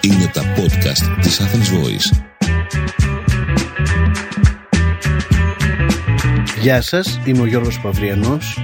Είναι 0.00 0.30
τα 0.32 0.42
podcast 0.56 1.20
της 1.20 1.40
Athens 1.40 1.74
Voice. 1.74 2.22
Γεια 6.60 6.82
σας, 6.82 7.20
είμαι 7.24 7.40
ο 7.40 7.46
Γιώργος 7.46 7.80
Παυριανός 7.80 8.58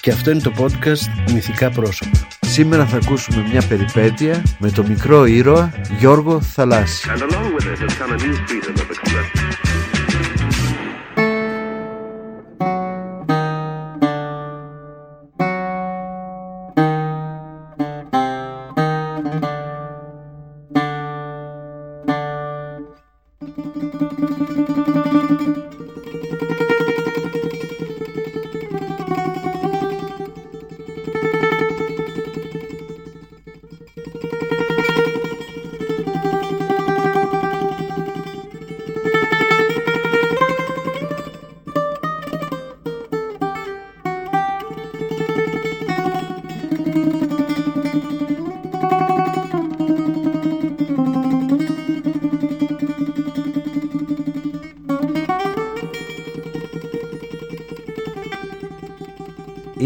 και 0.00 0.10
αυτό 0.10 0.30
είναι 0.30 0.40
το 0.40 0.52
podcast 0.58 1.32
Μυθικά 1.32 1.70
Πρόσωπα. 1.70 2.18
Σήμερα 2.40 2.86
θα 2.86 2.96
ακούσουμε 2.96 3.46
μια 3.50 3.62
περιπέτεια 3.68 4.42
με 4.58 4.70
το 4.70 4.84
μικρό 4.86 5.24
ήρωα 5.24 5.72
Γιώργο 5.98 6.40
Θαλάσση. 6.40 7.08
And 7.14 7.22
along 7.22 7.54
with 7.54 7.64
it 7.64 7.78
has 7.78 7.94
come 7.98 8.12
a 8.12 8.16
new 8.16 8.69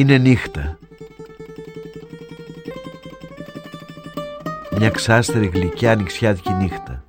Είναι 0.05 0.19
νύχτα. 0.19 0.79
Μια 4.79 4.91
ξάστερη 4.91 5.47
γλυκιά 5.47 5.93
ανοιξιάτικη 5.93 6.53
νύχτα. 6.53 7.05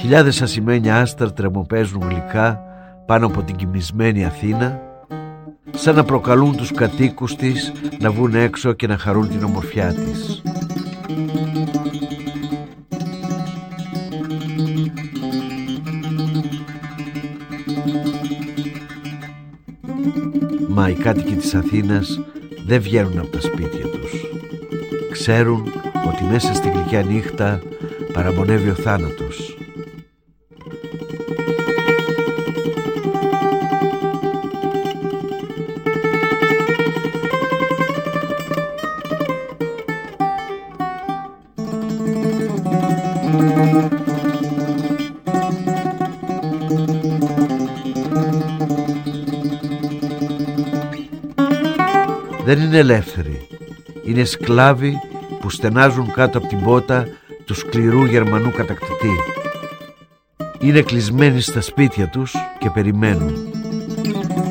Χιλιάδες 0.00 0.42
ασημένια 0.42 1.00
άστρα 1.00 1.32
τρεμοπαίζουν 1.32 2.02
γλυκά 2.08 2.60
πάνω 3.06 3.26
από 3.26 3.42
την 3.42 3.56
κοιμισμένη 3.56 4.24
Αθήνα 4.24 4.80
σαν 5.70 5.94
να 5.94 6.04
προκαλούν 6.04 6.56
τους 6.56 6.72
κατοίκους 6.72 7.36
της 7.36 7.72
να 8.00 8.10
βγουν 8.10 8.34
έξω 8.34 8.72
και 8.72 8.86
να 8.86 8.98
χαρούν 8.98 9.28
την 9.28 9.44
ομορφιά 9.44 9.94
της. 9.94 10.31
Μα 20.82 20.88
οι 20.88 20.94
κάτοικοι 20.94 21.34
της 21.34 21.54
Αθήνας 21.54 22.20
δεν 22.66 22.80
βγαίνουν 22.80 23.18
από 23.18 23.26
τα 23.26 23.40
σπίτια 23.40 23.86
τους. 23.86 24.12
Ξέρουν 25.10 25.72
ότι 26.06 26.24
μέσα 26.24 26.54
στη 26.54 26.70
γλυκιά 26.70 27.02
νύχτα 27.02 27.62
παραμονεύει 28.12 28.68
ο 28.68 28.74
θάνατος. 28.74 29.51
Είναι 52.72 52.80
ελεύθεροι. 52.80 53.46
Είναι 54.04 54.24
σκλάβοι 54.24 55.00
που 55.40 55.50
στενάζουν 55.50 56.12
κάτω 56.12 56.38
από 56.38 56.46
την 56.46 56.62
πότα 56.62 57.06
του 57.44 57.54
σκληρού 57.54 58.04
Γερμανού 58.04 58.50
κατακτητή. 58.50 59.10
Είναι 60.60 60.82
κλεισμένοι 60.82 61.40
στα 61.40 61.60
σπίτια 61.60 62.08
τους 62.08 62.34
και 62.58 62.70
περιμένουν. 62.70 63.32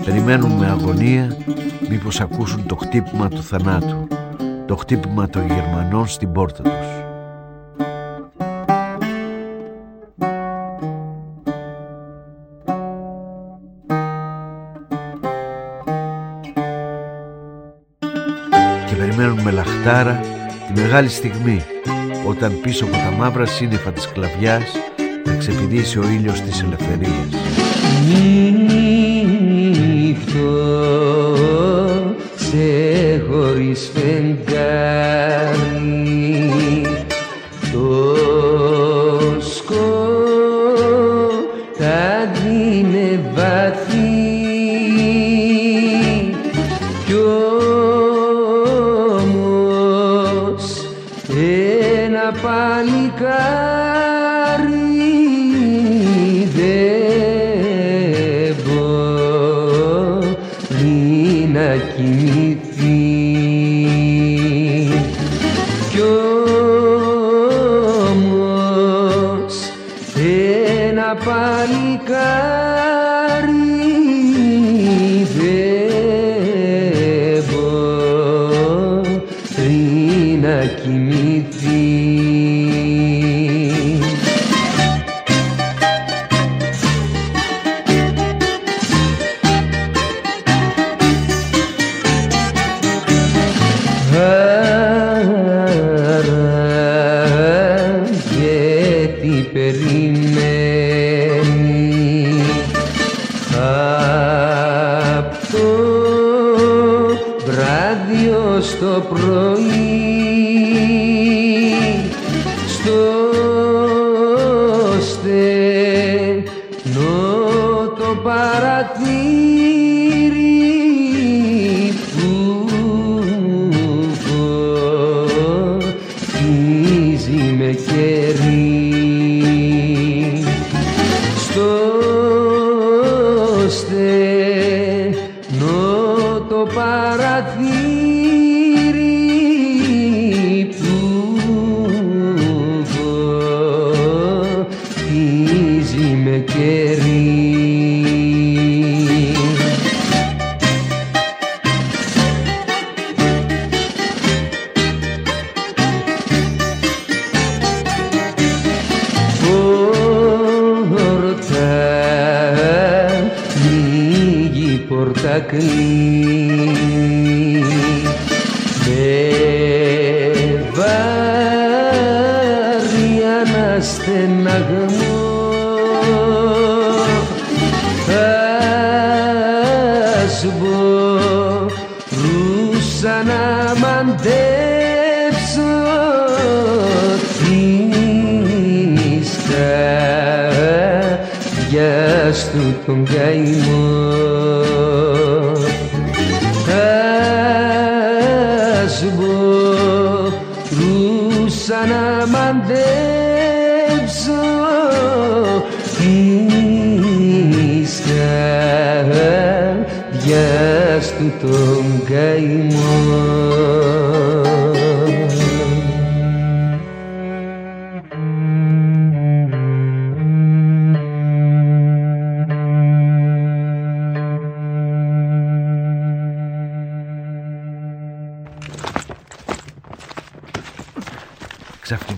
Περιμένουν 0.06 0.52
με 0.52 0.68
αγωνία 0.68 1.38
μήπως 1.90 2.22
ακούσουν 2.22 2.66
το 2.66 2.76
χτύπημα 2.76 3.30
του 3.30 3.44
θανάτου. 3.44 4.08
Το 4.68 4.76
χτύπημα 4.76 5.30
των 5.30 5.48
Γερμανών 5.48 6.08
στην 6.08 6.32
πόρτα 6.32 6.64
τους. 6.64 6.91
Περιμένουν 19.84 20.20
με 20.22 20.22
λαχτάρα 20.22 20.22
τη 20.68 20.82
μεγάλη 20.82 21.10
στιγμή 21.10 21.62
όταν 22.28 22.60
πίσω 22.62 22.86
από 22.86 22.94
τα 22.94 23.12
μαύρα 23.18 23.46
σύννεφα 23.46 23.92
της 23.92 24.04
σκλαβιάς 24.04 24.72
θα 25.26 25.34
ξεπηδήσει 25.38 26.00
ο 26.00 26.04
ήλιος 26.04 26.42
της 26.42 26.62
ελευθερίας. 26.62 27.28
Νύχτω 29.88 30.56
σε 32.36 33.24
χωρίς 33.30 33.92
φεγγάρι 33.94 35.51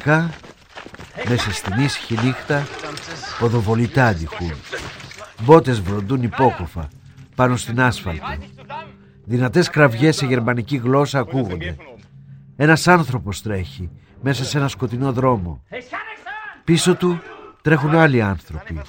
Ξαφνικά, 0.04 0.30
μέσα 1.30 1.52
στην 1.52 1.80
ήσυχη 1.80 2.18
νύχτα, 2.24 2.68
ποδοβολητά 3.40 4.06
αντιχούν. 4.06 4.54
Μπότες 5.42 5.82
βροντούν 5.82 6.24
υπόκοφα, 6.24 6.88
πάνω 7.36 7.56
στην 7.56 7.82
άσφαλτο. 7.82 8.26
Δυνατές 9.26 9.70
κραυγές 9.70 10.16
σε 10.16 10.26
γερμανική 10.26 10.78
γλώσσα 10.78 11.20
ακούγονται. 11.20 11.76
Ένας 12.56 12.88
άνθρωπος 12.88 13.42
τρέχει, 13.42 13.90
μέσα 14.22 14.44
σε 14.44 14.58
ένα 14.58 14.68
σκοτεινό 14.68 15.12
δρόμο. 15.14 15.64
Πίσω 16.64 16.96
του 16.96 17.22
τρέχουν 17.62 17.96
άλλοι 17.96 18.22
άνθρωποι. 18.22 18.82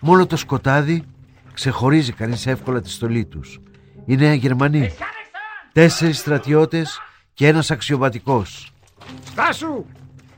Μόνο 0.00 0.26
το 0.26 0.36
σκοτάδι 0.36 1.04
ξεχωρίζει 1.52 2.12
κανείς 2.12 2.46
εύκολα 2.46 2.80
τη 2.80 2.90
στολή 2.90 3.24
τους. 3.24 3.60
Είναι 4.04 4.32
Γερμανοί. 4.34 4.92
Τέσσερις 5.72 6.18
στρατιώτες 6.18 7.00
και 7.34 7.46
ένας 7.46 7.70
αξιωματικός. 7.70 8.72
Στάσου! 9.24 9.84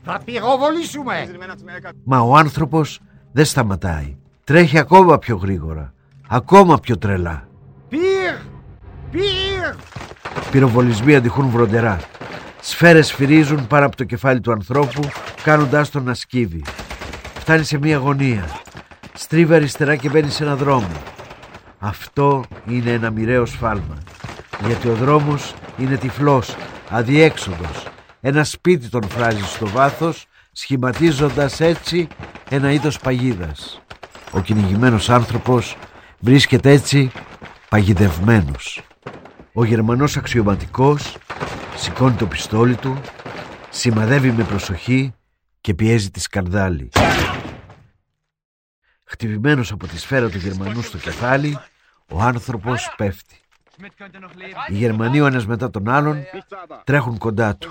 Θα 0.03 0.19
πυροβολήσουμε! 0.25 1.27
Μα 2.03 2.19
ο 2.19 2.35
άνθρωπος 2.35 2.99
δεν 3.31 3.45
σταματάει. 3.45 4.17
Τρέχει 4.43 4.77
ακόμα 4.77 5.17
πιο 5.17 5.35
γρήγορα. 5.35 5.93
Ακόμα 6.27 6.79
πιο 6.79 6.97
τρελά. 6.97 7.47
Πυρ! 7.89 8.35
Πυρ! 9.11 9.75
Πυροβολισμοί 10.51 11.15
αντιχούν 11.15 11.49
βροντερά. 11.49 11.99
Σφαίρες 12.61 13.13
φυρίζουν 13.13 13.67
πάρα 13.67 13.85
από 13.85 13.95
το 13.95 14.03
κεφάλι 14.03 14.39
του 14.39 14.51
ανθρώπου, 14.51 15.01
κάνοντάς 15.43 15.89
τον 15.89 16.03
να 16.03 16.13
σκύβει. 16.13 16.63
Φτάνει 17.39 17.63
σε 17.63 17.77
μια 17.77 17.97
γωνία. 17.97 18.45
Στρίβει 19.13 19.53
αριστερά 19.53 19.95
και 19.95 20.09
μπαίνει 20.09 20.29
σε 20.29 20.43
ένα 20.43 20.55
δρόμο. 20.55 20.91
Αυτό 21.79 22.43
είναι 22.67 22.91
ένα 22.91 23.09
μοιραίο 23.09 23.45
σφάλμα. 23.45 23.97
Γιατί 24.65 24.87
ο 24.87 24.93
δρόμος 24.93 25.53
είναι 25.77 25.95
τυφλός, 25.97 26.55
αδιέξοδος. 26.89 27.87
Ένα 28.21 28.43
σπίτι 28.43 28.89
τον 28.89 29.09
φράζει 29.09 29.43
στο 29.43 29.67
βάθος, 29.67 30.25
σχηματίζοντας 30.51 31.59
έτσι 31.59 32.07
ένα 32.49 32.71
είδος 32.71 32.99
παγίδας. 32.99 33.81
Ο 34.31 34.41
κυνηγημένος 34.41 35.09
άνθρωπος 35.09 35.77
βρίσκεται 36.19 36.71
έτσι 36.71 37.11
παγιδευμένος. 37.69 38.81
Ο 39.53 39.63
Γερμανός 39.63 40.17
αξιωματικός 40.17 41.17
σηκώνει 41.75 42.15
το 42.15 42.25
πιστόλι 42.27 42.75
του, 42.75 43.01
σημαδεύει 43.69 44.31
με 44.31 44.43
προσοχή 44.43 45.13
και 45.61 45.73
πιέζει 45.73 46.09
τη 46.11 46.19
σκαρδάλη. 46.19 46.89
Χτυπημένος 49.03 49.71
από 49.71 49.87
τη 49.87 49.99
σφαίρα 49.99 50.29
του 50.29 50.37
Γερμανού 50.37 50.81
στο 50.81 50.97
κεφάλι, 50.97 51.59
ο 52.11 52.21
άνθρωπος 52.21 52.93
πέφτει. 52.97 53.39
Οι 54.69 54.75
Γερμανοί 54.75 55.21
ο 55.21 55.25
ένας 55.25 55.45
μετά 55.45 55.69
τον 55.69 55.89
άλλον 55.89 56.23
τρέχουν 56.83 57.17
κοντά 57.17 57.55
του. 57.57 57.69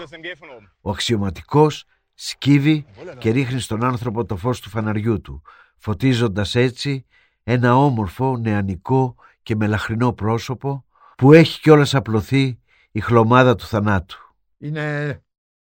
Ο 0.80 0.90
αξιωματικός 0.90 1.84
σκύβει 2.14 2.86
και 3.18 3.30
ρίχνει 3.30 3.60
στον 3.60 3.84
άνθρωπο 3.84 4.24
το 4.24 4.36
φως 4.36 4.60
του 4.60 4.68
φαναριού 4.70 5.20
του, 5.20 5.42
φωτίζοντας 5.76 6.54
έτσι 6.54 7.06
ένα 7.42 7.76
όμορφο, 7.76 8.36
νεανικό 8.36 9.14
και 9.42 9.56
μελαχρινό 9.56 10.12
πρόσωπο 10.12 10.84
που 11.16 11.32
έχει 11.32 11.60
κιόλας 11.60 11.94
απλωθεί 11.94 12.58
η 12.92 13.00
χλωμάδα 13.00 13.54
του 13.54 13.64
θανάτου. 13.66 14.34
Είναι, 14.58 15.20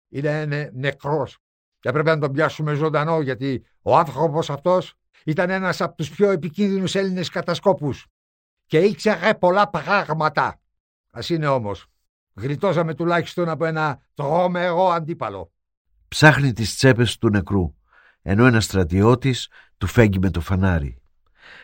είναι 0.09 0.45
νε- 0.45 0.71
νεκρός. 0.73 1.37
Και 1.79 1.91
πρέπει 1.91 2.07
να 2.07 2.19
τον 2.19 2.31
πιάσουμε 2.31 2.73
ζωντανό 2.73 3.21
γιατί 3.21 3.65
ο 3.81 3.97
άνθρωπος 3.97 4.49
αυτός 4.49 4.93
ήταν 5.25 5.49
ένας 5.49 5.81
από 5.81 5.95
τους 5.95 6.09
πιο 6.09 6.29
επικίνδυνους 6.29 6.95
Έλληνες 6.95 7.29
κατασκόπους 7.29 8.05
και 8.67 8.79
ήξερε 8.79 9.33
πολλά 9.33 9.69
πράγματα. 9.69 10.59
Ας 11.11 11.29
είναι 11.29 11.47
όμως. 11.47 11.85
Γριτώσαμε 12.35 12.93
τουλάχιστον 12.93 13.49
από 13.49 13.65
ένα 13.65 13.99
τρομερό 14.13 14.89
αντίπαλο. 14.89 15.51
Ψάχνει 16.07 16.53
τις 16.53 16.75
τσέπες 16.75 17.17
του 17.17 17.29
νεκρού, 17.29 17.75
ενώ 18.21 18.45
ένας 18.45 18.63
στρατιώτης 18.63 19.49
του 19.77 19.87
φέγγει 19.87 20.19
με 20.19 20.29
το 20.29 20.41
φανάρι. 20.41 21.01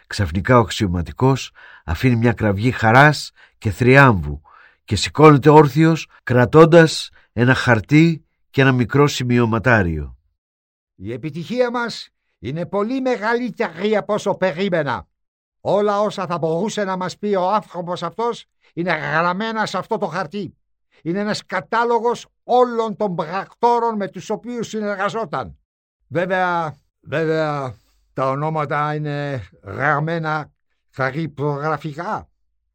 Ξαφνικά 0.07 0.57
ο 0.57 0.59
αξιωματικός 0.59 1.51
αφήνει 1.85 2.15
μια 2.15 2.33
κραυγή 2.33 2.71
χαράς 2.71 3.31
και 3.57 3.71
θριάμβου 3.71 4.41
και 4.83 4.95
σηκώνεται 4.95 5.49
όρθιος 5.49 6.07
κρατώντας 6.23 7.09
ένα 7.33 7.53
χαρτί 7.53 8.25
και 8.49 8.61
ένα 8.61 8.71
μικρό 8.71 9.07
σημειωματάριο. 9.07 10.17
Η 10.95 11.11
επιτυχία 11.11 11.71
μας 11.71 12.09
είναι 12.39 12.65
πολύ 12.65 13.01
μεγαλύτερη 13.01 13.95
από 13.95 14.13
όσο 14.13 14.35
περίμενα. 14.35 15.07
Όλα 15.65 16.01
όσα 16.01 16.25
θα 16.25 16.37
μπορούσε 16.37 16.83
να 16.83 16.97
μας 16.97 17.17
πει 17.17 17.35
ο 17.35 17.51
άνθρωπος 17.51 18.03
αυτός 18.03 18.45
είναι 18.73 18.91
γραμμένα 18.91 19.65
σε 19.65 19.77
αυτό 19.77 19.97
το 19.97 20.05
χαρτί. 20.05 20.57
Είναι 21.03 21.19
ένας 21.19 21.45
κατάλογος 21.45 22.27
όλων 22.43 22.95
των 22.95 23.15
πρακτόρων 23.15 23.95
με 23.95 24.07
τους 24.07 24.29
οποίους 24.29 24.67
συνεργαζόταν. 24.67 25.57
Βέβαια, 26.07 26.75
βέβαια, 27.01 27.75
τα 28.13 28.29
ονόματα 28.29 28.95
είναι 28.95 29.47
γραμμένα 29.63 30.51
χαρυπτογραφικά. 30.91 32.29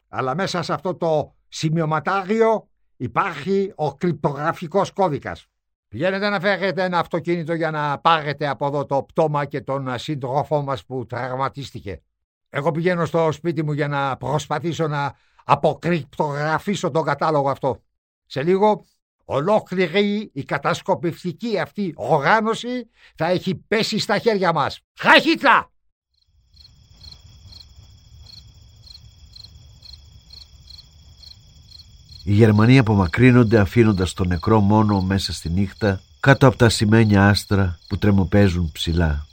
Αλλά 0.09 0.35
μέσα 0.35 0.63
σε 0.63 0.73
αυτό 0.73 0.95
το 0.95 1.35
σημειωματάριο 1.49 2.69
υπάρχει 2.97 3.73
ο 3.75 3.95
κρυπτογραφικός 3.95 4.93
κώδικας. 4.93 5.47
Πηγαίνετε 5.89 6.29
να 6.29 6.41
φέρετε 6.41 6.83
ένα 6.83 6.99
αυτοκίνητο 6.99 7.55
για 7.55 7.71
να 7.71 7.99
πάρετε 7.99 8.49
από 8.49 8.67
εδώ 8.67 8.87
το 8.87 9.03
πτώμα 9.03 9.45
και 9.45 9.61
τον 9.61 9.99
σύντροφό 9.99 10.63
μας 10.63 10.85
που 10.85 11.07
τραυματίστηκε. 11.07 12.03
Εγώ 12.51 12.71
πηγαίνω 12.71 13.05
στο 13.07 13.33
σπίτι 13.33 13.63
μου 13.63 13.73
για 13.73 13.89
να 13.89 14.17
προσπαθήσω 14.17 14.89
να 14.89 15.15
αποκρυπτογραφήσω 15.45 16.91
τον 16.91 17.05
κατάλογο 17.05 17.51
αυτό. 17.51 17.83
Σε 18.27 18.43
λίγο, 18.43 18.85
ολόκληρη 19.25 20.31
η 20.33 20.45
κατασκοπευτική 20.45 21.59
αυτή 21.59 21.93
οργάνωση 21.97 22.89
θα 23.17 23.27
έχει 23.27 23.55
πέσει 23.55 23.99
στα 23.99 24.19
χέρια 24.19 24.53
μας. 24.53 24.81
Χαχίτλα! 24.99 25.71
Οι 32.25 32.33
Γερμανοί 32.33 32.79
απομακρύνονται 32.79 33.59
αφήνοντας 33.59 34.13
τον 34.13 34.29
νεκρό 34.29 34.61
μόνο 34.61 35.01
μέσα 35.01 35.33
στη 35.33 35.49
νύχτα 35.51 36.01
κάτω 36.21 36.47
από 36.47 36.57
τα 36.57 36.69
σημαίνια 36.69 37.29
άστρα 37.29 37.79
που 37.89 37.99
τρεμοπαίζουν 37.99 38.73
ψηλά. 38.73 39.27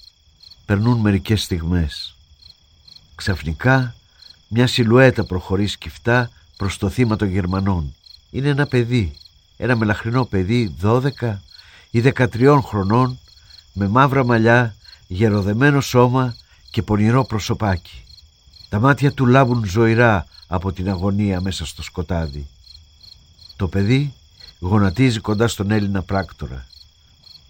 Περνούν 0.65 0.99
μερικές 0.99 1.43
στιγμές. 1.43 2.14
Ξαφνικά 3.15 3.95
μια 4.47 4.67
σιλουέτα 4.67 5.23
προχωρεί 5.23 5.67
σκυφτά 5.67 6.31
προς 6.57 6.77
το 6.77 6.89
θύμα 6.89 7.15
των 7.15 7.27
Γερμανών. 7.27 7.95
Είναι 8.31 8.49
ένα 8.49 8.65
παιδί, 8.65 9.15
ένα 9.57 9.75
μελαχρινό 9.75 10.25
παιδί 10.25 10.75
12 10.81 11.09
ή 11.91 12.01
13 12.15 12.59
χρονών 12.63 13.19
με 13.73 13.87
μαύρα 13.87 14.25
μαλλιά, 14.25 14.75
γεροδεμένο 15.07 15.81
σώμα 15.81 16.35
και 16.71 16.81
πονηρό 16.81 17.25
προσωπάκι. 17.25 18.03
Τα 18.69 18.79
μάτια 18.79 19.11
του 19.11 19.25
λάβουν 19.25 19.65
ζωηρά 19.65 20.27
από 20.47 20.71
την 20.71 20.89
αγωνία 20.89 21.41
μέσα 21.41 21.65
στο 21.65 21.83
σκοτάδι. 21.83 22.47
Το 23.55 23.67
παιδί 23.67 24.13
γονατίζει 24.59 25.19
κοντά 25.19 25.47
στον 25.47 25.71
Έλληνα 25.71 26.01
πράκτορα. 26.01 26.65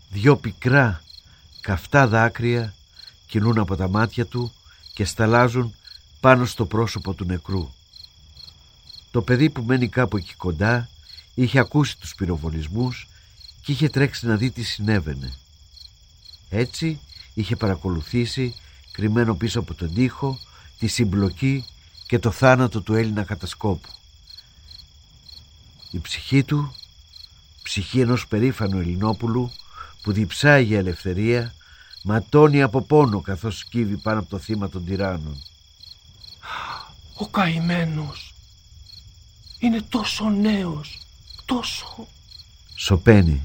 Δυο 0.09 0.35
πικρά, 0.35 1.01
καυτά 1.61 2.07
δάκρυα 2.07 2.73
κινούν 3.27 3.59
από 3.59 3.75
τα 3.75 3.89
μάτια 3.89 4.25
του 4.25 4.51
και 4.95 5.05
σταλάζουν 5.05 5.75
πάνω 6.19 6.45
στο 6.45 6.65
πρόσωπο 6.65 7.13
του 7.13 7.25
νεκρού. 7.25 7.69
Το 9.11 9.21
παιδί 9.21 9.49
που 9.49 9.63
μένει 9.63 9.87
κάπου 9.87 10.17
εκεί 10.17 10.33
κοντά 10.33 10.89
είχε 11.33 11.59
ακούσει 11.59 11.97
τους 11.97 12.15
πυροβολισμούς 12.15 13.07
και 13.61 13.71
είχε 13.71 13.89
τρέξει 13.89 14.25
να 14.25 14.35
δει 14.35 14.51
τι 14.51 14.63
συνέβαινε. 14.63 15.33
Έτσι 16.49 16.99
είχε 17.33 17.55
παρακολουθήσει 17.55 18.55
κρυμμένο 18.91 19.35
πίσω 19.35 19.59
από 19.59 19.73
τον 19.73 19.93
τοίχο 19.93 20.39
τη 20.79 20.87
συμπλοκή 20.87 21.65
και 22.07 22.19
το 22.19 22.31
θάνατο 22.31 22.81
του 22.81 22.93
Έλληνα 22.93 23.23
κατασκόπου. 23.23 23.89
Η 25.91 25.99
ψυχή 25.99 26.43
του, 26.43 26.75
ψυχή 27.63 27.99
ενός 27.99 28.27
περήφανου 28.27 28.79
Ελληνόπουλου 28.79 29.51
που 30.01 30.11
διψάει 30.11 30.63
για 30.63 30.77
ελευθερία, 30.77 31.53
ματώνει 32.07 32.61
από 32.61 32.81
πόνο 32.81 33.21
καθώς 33.21 33.57
σκύβει 33.57 33.97
πάνω 33.97 34.19
από 34.19 34.29
το 34.29 34.37
θύμα 34.37 34.69
των 34.69 34.85
τυράννων. 34.85 35.43
Ο 37.17 37.27
καημένος 37.27 38.33
είναι 39.59 39.81
τόσο 39.89 40.29
νέος, 40.29 41.01
τόσο... 41.45 42.07
Σωπαίνει. 42.75 43.41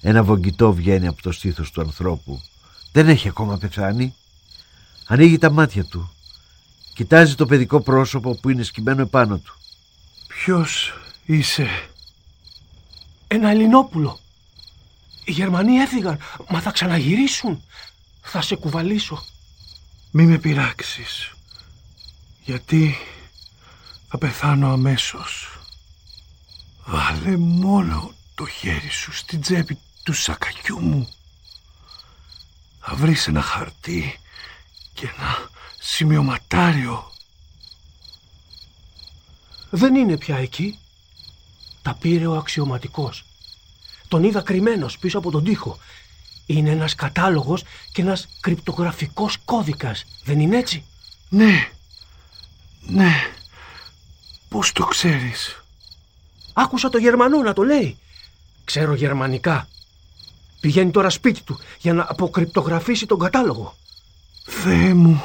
Ένα 0.00 0.22
βογγητό 0.22 0.72
βγαίνει 0.72 1.06
από 1.06 1.22
το 1.22 1.32
στήθος 1.32 1.70
του 1.70 1.80
ανθρώπου. 1.80 2.42
Δεν 2.92 3.08
έχει 3.08 3.28
ακόμα 3.28 3.58
πεθάνει. 3.58 4.14
Ανοίγει 5.06 5.38
τα 5.38 5.50
μάτια 5.50 5.84
του. 5.84 6.12
Κοιτάζει 6.94 7.34
το 7.34 7.46
παιδικό 7.46 7.80
πρόσωπο 7.80 8.34
που 8.34 8.50
είναι 8.50 8.62
σκυμμένο 8.62 9.02
επάνω 9.02 9.38
του. 9.38 9.56
Ποιος 10.26 10.94
είσαι; 11.24 11.88
Ένα 13.28 13.50
Ελληνόπουλο. 13.50 14.18
Οι 15.24 15.32
Γερμανοί 15.32 15.76
έφυγαν, 15.76 16.18
μα 16.48 16.60
θα 16.60 16.70
ξαναγυρίσουν. 16.70 17.62
Θα 18.22 18.42
σε 18.42 18.54
κουβαλήσω. 18.54 19.24
Μη 20.10 20.24
με 20.24 20.38
πειράξεις. 20.38 21.32
Γιατί 22.44 22.96
θα 24.08 24.18
πεθάνω 24.18 24.72
αμέσως. 24.72 25.58
Βάλε 26.84 27.36
μόνο 27.36 28.14
το 28.34 28.46
χέρι 28.46 28.88
σου 28.88 29.12
στην 29.12 29.40
τσέπη 29.40 29.78
του 30.02 30.12
σακακιού 30.12 30.80
μου. 30.80 31.08
Θα 32.80 32.94
βρεις 32.94 33.26
ένα 33.26 33.42
χαρτί 33.42 34.20
και 34.94 35.06
ένα 35.06 35.50
σημειωματάριο. 35.78 37.12
Δεν 39.70 39.94
είναι 39.94 40.16
πια 40.16 40.36
εκεί. 40.36 40.78
Τα 41.82 41.94
πήρε 41.94 42.26
ο 42.26 42.36
αξιωματικός. 42.36 43.24
Τον 44.08 44.24
είδα 44.24 44.40
κρυμμένος 44.40 44.98
πίσω 44.98 45.18
από 45.18 45.30
τον 45.30 45.44
τοίχο. 45.44 45.78
Είναι 46.46 46.70
ένας 46.70 46.94
κατάλογος 46.94 47.64
και 47.92 48.02
ένας 48.02 48.28
κρυπτογραφικός 48.40 49.38
κώδικας. 49.44 50.04
Δεν 50.24 50.40
είναι 50.40 50.56
έτσι; 50.56 50.84
Ναι, 51.28 51.70
ναι. 52.80 53.12
Πώς 54.48 54.72
το 54.72 54.84
ξέρεις; 54.84 55.62
Άκουσα 56.52 56.88
το 56.88 56.98
Γερμανό 56.98 57.42
να 57.42 57.52
το 57.52 57.62
λέει. 57.62 57.98
Ξέρω 58.64 58.94
γερμανικά. 58.94 59.68
Πηγαίνει 60.60 60.90
τώρα 60.90 61.10
σπίτι 61.10 61.42
του 61.42 61.58
για 61.78 61.92
να 61.92 62.06
αποκρυπτογραφήσει 62.08 63.06
τον 63.06 63.18
κατάλογο. 63.18 63.76
Θεέ 64.44 64.94
μου, 64.94 65.22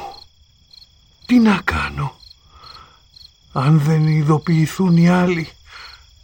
τι 1.26 1.38
να 1.38 1.60
κάνω; 1.64 2.16
Αν 3.52 3.80
δεν 3.80 4.06
ειδοποιηθούν 4.06 4.96
οι 4.96 5.08
άλλοι, 5.08 5.48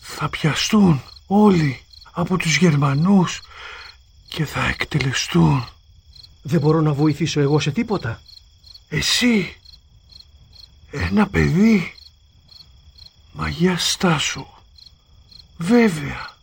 θα 0.01 0.29
πιαστούν 0.29 1.03
όλοι 1.27 1.86
από 2.19 2.37
τους 2.37 2.57
Γερμανούς 2.57 3.41
και 4.29 4.45
θα 4.45 4.67
εκτελεστούν. 4.67 5.69
Δεν 6.43 6.61
μπορώ 6.61 6.81
να 6.81 6.93
βοηθήσω 6.93 7.41
εγώ 7.41 7.61
σε 7.61 7.71
τίποτα. 7.71 8.21
Εσύ, 8.89 9.57
ένα 10.91 11.27
παιδί, 11.27 11.95
μαγιά 13.33 13.79
στάσου. 13.79 14.47
Βέβαια, 15.57 16.37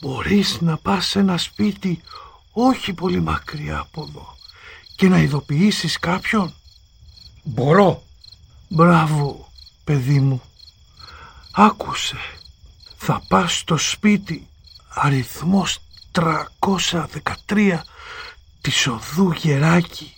μπορείς 0.00 0.60
να 0.60 0.76
πας 0.76 1.06
σε 1.06 1.18
ένα 1.18 1.38
σπίτι 1.38 2.02
όχι 2.52 2.92
πολύ 2.92 3.20
μακριά 3.20 3.78
από 3.78 4.02
εδώ 4.08 4.36
και 4.96 5.08
να 5.08 5.18
ειδοποιήσεις 5.18 5.98
κάποιον. 5.98 6.54
Μπορώ. 7.42 8.02
Μπράβο, 8.68 9.50
παιδί 9.84 10.20
μου. 10.20 10.42
Άκουσε. 11.52 12.39
Θα 13.12 13.22
πας 13.28 13.58
στο 13.58 13.76
σπίτι 13.76 14.48
αριθμός 14.88 15.78
313 16.12 17.80
της 18.60 18.86
οδού 18.86 19.32
Γεράκη 19.32 20.14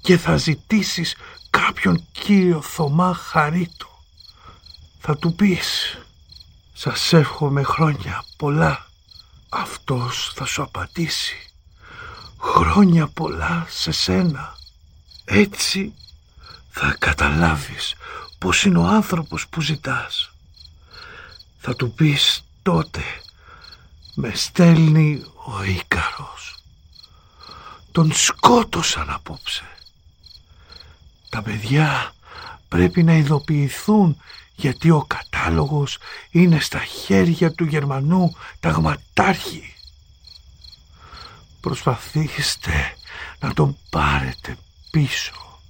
και 0.00 0.18
θα 0.18 0.36
ζητήσεις 0.36 1.14
κάποιον 1.50 2.06
κύριο 2.12 2.62
Θωμά 2.62 3.14
Χαρίτο. 3.14 3.86
Θα 4.98 5.16
του 5.16 5.34
πεις 5.34 5.98
«Σας 6.72 7.12
εύχομαι 7.12 7.62
χρόνια 7.62 8.24
πολλά». 8.36 8.86
Αυτός 9.48 10.32
θα 10.34 10.44
σου 10.44 10.62
απαντήσει 10.62 11.52
«Χρόνια 12.38 13.06
πολλά 13.06 13.66
σε 13.68 13.92
σένα». 13.92 14.56
Έτσι 15.24 15.94
θα 16.70 16.96
καταλάβεις 16.98 17.94
πως 18.38 18.64
είναι 18.64 18.78
ο 18.78 18.86
άνθρωπος 18.86 19.48
που 19.48 19.60
ζητάς. 19.60 20.33
Θα 21.66 21.76
του 21.76 21.92
πεις 21.92 22.44
τότε 22.62 23.02
«Με 24.14 24.32
στέλνει 24.34 25.24
ο 25.46 25.62
Ίκαρος». 25.62 26.56
Τον 27.92 28.12
σκότωσαν 28.12 29.10
απόψε. 29.10 29.64
Τα 31.28 31.42
παιδιά 31.42 32.14
πρέπει 32.68 33.02
να 33.02 33.12
ειδοποιηθούν 33.12 34.20
γιατί 34.54 34.90
ο 34.90 35.04
κατάλογος 35.06 35.98
είναι 36.30 36.60
στα 36.60 36.84
χέρια 36.84 37.52
του 37.52 37.64
Γερμανού 37.64 38.36
ταγματάρχη. 38.60 39.74
Προσπαθήστε 41.60 42.96
να 43.40 43.52
τον 43.54 43.76
πάρετε 43.90 44.56
πίσω. 44.90 45.60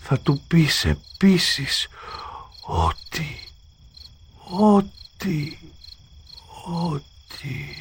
Θα 0.00 0.18
του 0.18 0.42
πεις 0.48 0.84
επίσης 0.84 1.88
ότι, 2.60 3.51
ότι, 4.58 5.58
ότι... 6.64 7.76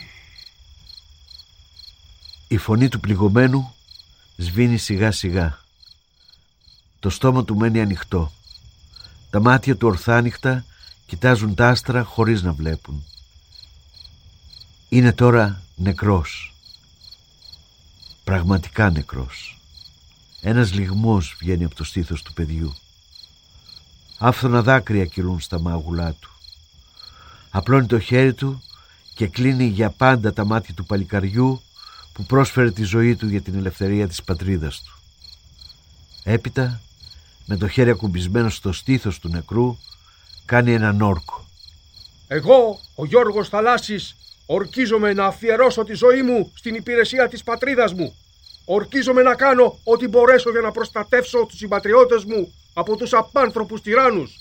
Η 2.48 2.58
φωνή 2.58 2.90
του 2.90 3.00
πληγωμένου 3.00 3.74
σβήνει 4.38 4.78
σιγά 4.78 5.12
σιγά. 5.12 5.60
Το 7.00 7.10
στόμα 7.10 7.44
του 7.44 7.56
μένει 7.56 7.82
ανοιχτό. 7.82 8.32
Τα 9.30 9.40
μάτια 9.40 9.78
του 9.78 9.88
ορθάνυχτα 9.88 10.66
κοιτάζουν 11.06 11.56
τα 11.56 11.70
άστρα 11.70 12.04
χωρίς 12.04 12.42
να 12.42 12.54
βλέπουν. 12.54 13.06
Είναι 14.90 15.14
τώρα 15.14 15.62
νεκρός. 15.76 16.54
Πραγματικά 18.24 18.90
νεκρός. 18.90 19.60
Ένας 20.42 20.74
λιγμός 20.74 21.36
βγαίνει 21.40 21.64
από 21.64 21.76
το 21.76 21.84
στήθος 21.84 22.22
του 22.22 22.34
παιδιού. 22.34 22.76
Άφθονα 24.18 24.62
δάκρυα 24.62 25.06
κυλούν 25.06 25.40
στα 25.40 25.60
μάγουλά 25.60 26.14
του. 26.14 26.31
Απλώνει 27.52 27.86
το 27.86 28.00
χέρι 28.00 28.34
του 28.34 28.64
και 29.14 29.28
κλείνει 29.28 29.66
για 29.66 29.90
πάντα 29.90 30.34
τα 30.34 30.46
μάτια 30.46 30.74
του 30.74 30.86
παλικαριού 30.86 31.62
που 32.14 32.24
πρόσφερε 32.24 32.72
τη 32.72 32.84
ζωή 32.84 33.16
του 33.16 33.28
για 33.28 33.42
την 33.42 33.56
ελευθερία 33.56 34.08
της 34.08 34.24
πατρίδας 34.24 34.82
του. 34.82 35.00
Έπειτα, 36.24 36.82
με 37.46 37.58
το 37.58 37.68
χέρι 37.68 37.90
ακουμπισμένο 37.90 38.50
στο 38.50 38.72
στήθος 38.72 39.20
του 39.20 39.30
νεκρού, 39.30 39.78
κάνει 40.46 40.74
έναν 40.74 41.02
όρκο. 41.02 41.46
Εγώ, 42.28 42.80
ο 42.96 43.06
Γιώργος 43.06 43.50
Θαλάσσης, 43.50 44.16
ορκίζομαι 44.46 45.14
να 45.14 45.26
αφιερώσω 45.26 45.84
τη 45.84 45.94
ζωή 45.94 46.22
μου 46.22 46.52
στην 46.54 46.76
υπηρεσία 46.76 47.28
της 47.28 47.44
πατρίδας 47.44 47.94
μου. 47.94 48.16
Ορκίζομαι 48.66 49.22
να 49.22 49.36
κάνω 49.36 49.80
ό,τι 49.84 50.08
μπορέσω 50.08 50.52
για 50.52 50.62
να 50.62 50.72
προστατεύσω 50.72 51.46
τους 51.46 51.58
συμπατριώτες 51.58 52.24
μου 52.24 52.54
από 52.74 52.96
τους 52.96 53.14
απάνθρωπους 53.14 53.82
τυράννους. 53.82 54.41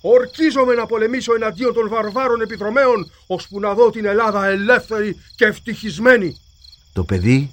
Ορκίζομαι 0.00 0.74
να 0.74 0.86
πολεμήσω 0.86 1.34
εναντίον 1.34 1.74
των 1.74 1.88
βαρβάρων 1.88 2.40
επιδρομέων, 2.40 3.10
ώσπου 3.26 3.60
να 3.60 3.74
δω 3.74 3.90
την 3.90 4.04
Ελλάδα 4.04 4.46
ελεύθερη 4.46 5.16
και 5.36 5.44
ευτυχισμένη. 5.44 6.40
Το 6.92 7.04
παιδί, 7.04 7.50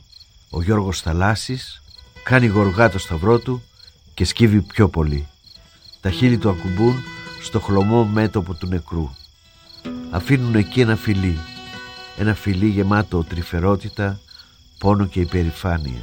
ο 0.50 0.62
Γιώργος 0.62 1.02
Θαλάσσης, 1.02 1.82
κάνει 2.24 2.48
γοργά 2.48 2.90
το 2.90 2.98
σταυρό 3.00 3.40
του 3.40 3.64
και 4.14 4.26
σκύβει 4.26 4.62
πιο 4.62 4.90
πολύ. 4.90 5.28
Τα 6.02 6.10
χείλη 6.10 6.38
του 6.38 6.50
ακουμπούν 6.50 7.04
στο 7.42 7.60
χλωμό 7.60 8.06
μέτωπο 8.06 8.54
του 8.54 8.68
νεκρού. 8.68 9.10
Αφήνουν 10.10 10.56
εκεί 10.56 10.82
ένα 10.82 10.96
φιλί. 10.96 11.38
Ένα 12.18 12.34
φιλί 12.34 12.68
γεμάτο 12.68 13.24
τρυφερότητα, 13.24 14.20
πόνο 14.78 15.06
και 15.06 15.20
υπερηφάνεια. 15.20 16.02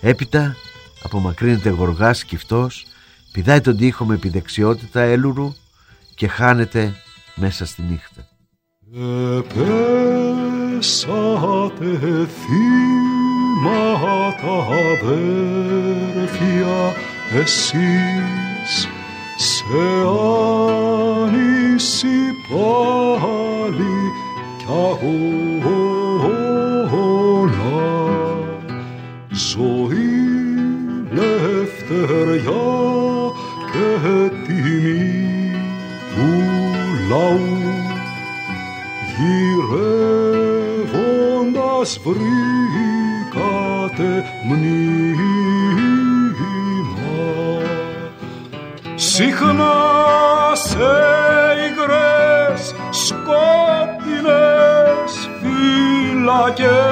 Έπειτα 0.00 0.56
απομακρύνεται 1.02 1.68
γοργάς 1.68 2.18
σκυφτός, 2.18 2.86
πηδάει 3.36 3.60
τον 3.60 3.76
τοίχο 3.76 4.04
με 4.04 4.14
επιδεξιότητα 4.14 5.00
έλουρου 5.00 5.54
και 6.14 6.28
χάνεται 6.28 6.94
μέσα 7.34 7.66
στη 7.66 7.82
νύχτα. 7.82 8.28
Επέσατε 9.38 10.78
θύματα 12.38 13.76
αδέρφια 15.02 16.78
εσείς 17.34 17.72
σε 18.68 18.88
σε 19.36 19.64
άνηση 21.24 22.16
πάλι 22.48 23.96
κι 24.58 24.66
αγώνα 24.68 25.85
γυρεύοντας 41.76 42.00
βρήκατε 42.04 43.44
μνήμα 44.48 45.16
συχνά 48.94 49.74
σε 50.52 50.94
υγρές 51.66 52.74
σκότεινες 52.90 54.32
φυλακές 56.10 56.84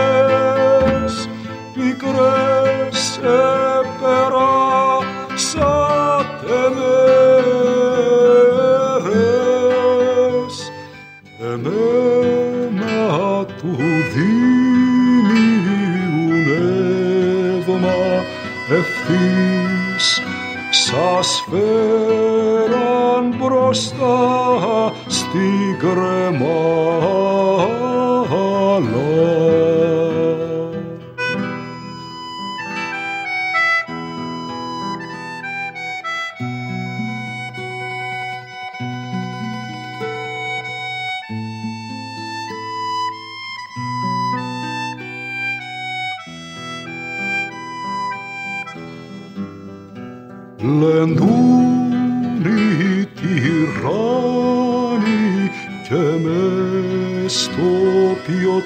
πικρές 1.74 3.00
επεράσατε 3.16 4.54
μέρες 6.74 7.03
νεύμα 17.80 18.24
ευθύς 18.70 20.22
σας 20.70 21.44
φέραν 21.50 23.34
μπροστά 23.38 24.92
στην 25.06 25.78
κρεμάλα. 25.78 27.24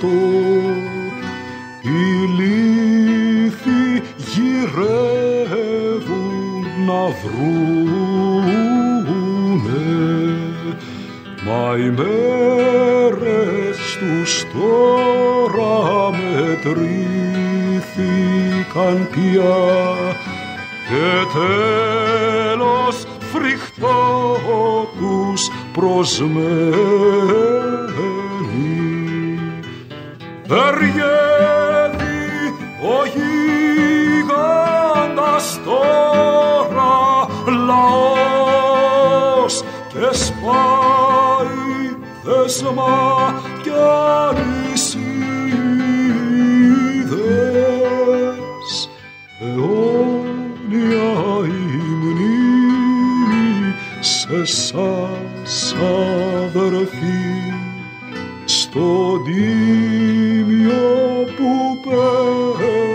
futuro. 0.00 0.37
Σας 55.68 55.78
αδερφοί 56.54 57.52
στο 58.44 59.18
τίμιο 59.24 60.74
που 61.36 61.50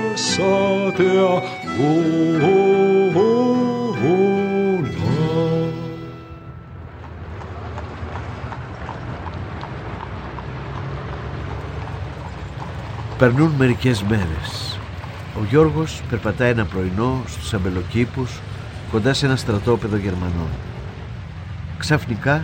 πέσατε 0.09 1.03
αγώνα. 1.09 1.41
Περνούν 13.17 13.51
μερικές 13.57 14.03
μέρες. 14.03 14.79
Ο 15.35 15.43
Γιώργος 15.49 16.01
περπατάει 16.09 16.49
ένα 16.49 16.65
πρωινό 16.65 17.23
στους 17.27 17.53
αμπελοκήπους 17.53 18.39
κοντά 18.91 19.13
σε 19.13 19.25
ένα 19.25 19.35
στρατόπεδο 19.35 19.95
Γερμανών. 19.95 20.49
Ξαφνικά, 21.77 22.43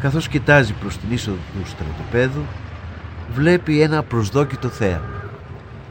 καθώς 0.00 0.28
κοιτάζει 0.28 0.72
προς 0.72 0.96
την 0.96 1.12
είσοδο 1.12 1.36
του 1.36 1.68
στρατοπέδου, 1.68 2.44
βλέπει 3.34 3.80
ένα 3.80 4.02
προσδόκητο 4.02 4.68
θέαμα. 4.68 5.24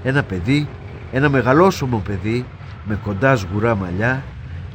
Ένα 0.04 0.24
παιδί, 0.24 0.68
ένα 1.12 1.30
μεγαλόσωμο 1.30 1.98
παιδί, 1.98 2.46
με 2.86 3.00
κοντά 3.04 3.36
σγουρά 3.36 3.76
μαλλιά, 3.76 4.24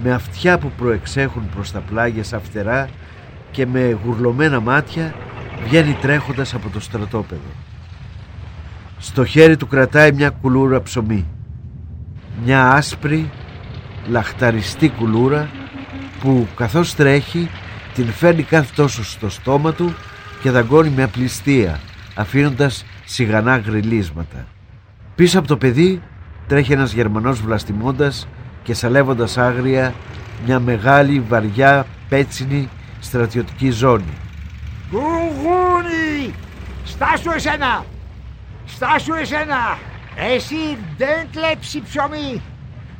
με 0.02 0.12
αυτιά 0.12 0.58
που 0.58 0.70
προεξέχουν 0.76 1.48
προς 1.54 1.72
τα 1.72 1.80
πλάγια 1.80 2.24
σαν 2.24 2.40
φτερά 2.42 2.88
και 3.50 3.66
με 3.66 3.98
γουρλωμένα 4.04 4.60
μάτια, 4.60 5.14
βγαίνει 5.64 5.96
τρέχοντας 6.00 6.54
από 6.54 6.68
το 6.68 6.80
στρατόπεδο. 6.80 7.50
Στο 8.98 9.24
χέρι 9.24 9.56
του 9.56 9.66
κρατάει 9.66 10.12
μια 10.12 10.30
κουλούρα 10.30 10.82
ψωμί. 10.82 11.26
Μια 12.44 12.72
άσπρη, 12.72 13.30
λαχταριστή 14.08 14.88
κουλούρα 14.88 15.48
που 16.20 16.48
καθώς 16.56 16.94
τρέχει 16.94 17.48
την 17.94 18.12
φέρνει 18.12 18.42
κάθε 18.42 18.72
τόσο 18.76 19.04
στο 19.04 19.28
στόμα 19.28 19.72
του 19.72 19.94
και 20.42 20.50
δαγκώνει 20.50 20.90
με 20.90 21.02
απληστία 21.02 21.80
αφήνοντας 22.14 22.84
σιγανά 23.04 23.56
γριλίσματα. 23.56 24.46
Πίσω 25.14 25.38
από 25.38 25.48
το 25.48 25.56
παιδί 25.56 26.02
τρέχει 26.46 26.72
ένας 26.72 26.92
Γερμανός 26.92 27.40
βλαστημώντας 27.40 28.28
και 28.62 28.74
σαλεύοντας 28.74 29.38
άγρια 29.38 29.94
μια 30.46 30.60
μεγάλη 30.60 31.20
βαριά 31.20 31.86
πέτσινη 32.08 32.68
στρατιωτική 33.00 33.70
ζώνη. 33.70 34.14
Κουγούνι! 34.90 36.34
Στάσου 36.84 37.30
εσένα! 37.30 37.84
Στάσου 38.66 39.12
εσένα! 39.12 39.78
Εσύ 40.34 40.78
δεν 40.96 41.26
κλέψει 41.32 41.82
ψωμί! 41.82 42.42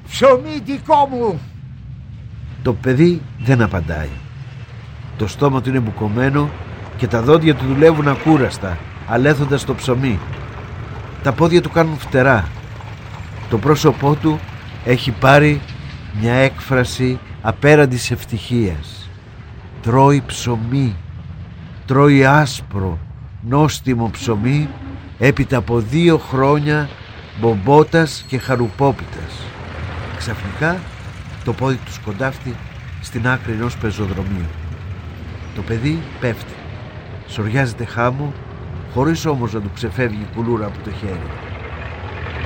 Ψωμί 0.09 0.61
δικό 0.65 1.09
μου! 1.11 1.41
Το 2.63 2.73
παιδί 2.73 3.23
δεν 3.39 3.63
απαντάει. 3.63 4.09
Το 5.17 5.27
στόμα 5.27 5.61
του 5.61 5.69
είναι 5.69 5.79
μπουκωμένο 5.81 6.51
και 6.97 7.07
τα 7.07 7.23
δόντια 7.23 7.55
του 7.55 7.65
δουλεύουν 7.67 8.09
ακούραστα, 8.09 8.79
αλέθοντας 9.09 9.65
το 9.65 9.75
ψωμί. 9.75 10.19
Τα 11.23 11.33
πόδια 11.33 11.63
του 11.63 11.71
κάνουν 11.71 11.99
φτερά. 11.99 12.49
Το 13.51 13.59
πρόσωπό 13.59 14.15
του 14.15 14.41
έχει 14.85 15.11
πάρει 15.11 15.61
μια 16.21 16.33
έκφραση 16.33 17.19
απέραντης 17.43 18.11
ευτυχίας. 18.11 19.09
Τρώει 19.83 20.23
ψωμί. 20.27 20.97
Τρώει 21.87 22.25
άσπρο, 22.25 22.99
νόστιμο 23.49 24.11
ψωμί 24.11 24.69
έπειτα 25.19 25.57
από 25.57 25.79
δύο 25.79 26.19
χρόνια 26.19 26.89
μπομπότας 27.41 28.25
και 28.29 28.39
χαρουπόπιτας. 28.39 29.33
Ξαφνικά 30.17 30.77
το 31.45 31.53
πόδι 31.53 31.79
τους 31.85 31.95
σκοντάφτει 31.95 32.55
στην 33.01 33.29
άκρη 33.29 33.53
ενός 33.53 33.77
πεζοδρομίου. 33.77 34.64
Το 35.55 35.63
παιδί 35.63 36.03
πέφτει. 36.21 36.53
Σοριάζεται 37.27 37.85
χάμω, 37.85 38.33
χωρίς 38.95 39.27
όμως 39.27 39.53
να 39.53 39.61
του 39.61 39.71
ξεφεύγει 39.75 40.21
η 40.23 40.35
κουλούρα 40.35 40.67
από 40.67 40.79
το 40.85 40.91
χέρι. 40.91 41.31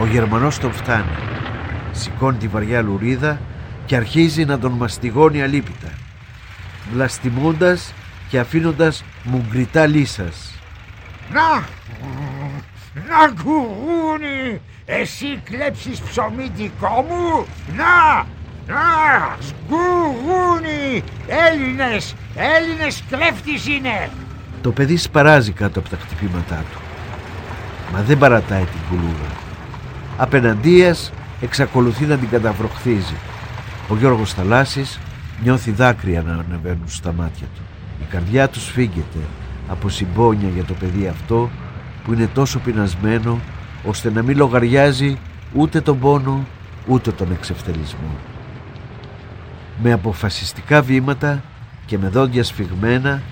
Ο 0.01 0.07
Γερμανός 0.07 0.59
τον 0.59 0.73
φτάνει. 0.73 1.17
Σηκώνει 1.93 2.37
τη 2.37 2.49
βαριά 2.49 2.83
λουρίδα 2.83 3.41
και 3.87 3.97
αρχίζει 3.97 4.45
να 4.45 4.59
τον 4.59 4.73
μαστιγώνει 4.73 5.43
αλίπητα. 5.43 5.89
Βλαστημώντας 6.93 7.93
και 8.29 8.39
αφήνοντας 8.39 9.05
μουγκριτά 9.23 9.87
λύσας. 9.87 10.55
Να! 11.33 11.65
Να 13.09 13.43
κουγούνι! 13.43 14.61
Εσύ 14.85 15.41
κλέψεις 15.45 16.01
ψωμί 16.01 16.51
δικό 16.55 17.07
μου! 17.09 17.47
Να! 17.77 18.27
Α, 18.69 19.37
σκουγούνι! 19.41 21.03
Έλληνες! 21.27 22.15
Έλληνες 22.35 23.03
κλέφτης 23.11 23.67
είναι! 23.67 24.11
Το 24.61 24.73
παιδί 24.73 24.97
σπαράζει 24.97 25.53
κάτω 25.53 25.79
από 25.79 25.89
τα 25.89 25.97
χτυπήματά 25.97 26.65
του. 26.73 26.81
Μα 27.93 28.01
δεν 28.03 28.19
παρατάει 28.19 28.65
την 28.65 28.81
κουλούρα. 28.91 29.31
Απέναντίας 30.17 31.13
εξακολουθεί 31.41 32.05
να 32.05 32.17
την 32.17 32.29
καταβροχθίζει. 32.29 33.17
Ο 33.89 33.97
Γιώργος 33.97 34.35
Θαλάσσης 34.35 35.01
νιώθει 35.43 35.71
δάκρυα 35.71 36.23
να 36.23 36.33
ανεβαίνουν 36.33 36.89
στα 36.89 37.13
μάτια 37.13 37.47
του. 37.55 37.63
Η 38.01 38.05
καρδιά 38.11 38.49
του 38.49 38.61
σφίγγεται 38.61 39.19
από 39.69 39.89
συμπόνια 39.89 40.49
για 40.49 40.65
το 40.65 40.75
παιδί 40.75 41.07
αυτό 41.07 41.51
που 42.05 42.13
είναι 42.13 42.29
τόσο 42.35 42.59
πεινασμένο 42.59 43.41
ώστε 43.85 44.11
να 44.11 44.23
μην 44.23 44.37
λογαριάζει 44.37 45.19
ούτε 45.55 45.81
τον 45.81 45.99
πόνο 45.99 46.47
ούτε 46.87 47.13
τον 47.13 47.33
εξευτελισμό. 47.33 48.17
Με 49.83 49.93
αποφασιστικά 49.93 50.83
βήματα 50.83 51.43
και 51.87 51.99
με 51.99 52.09
δόντια 52.09 52.45
σφιγμένα 52.45 53.23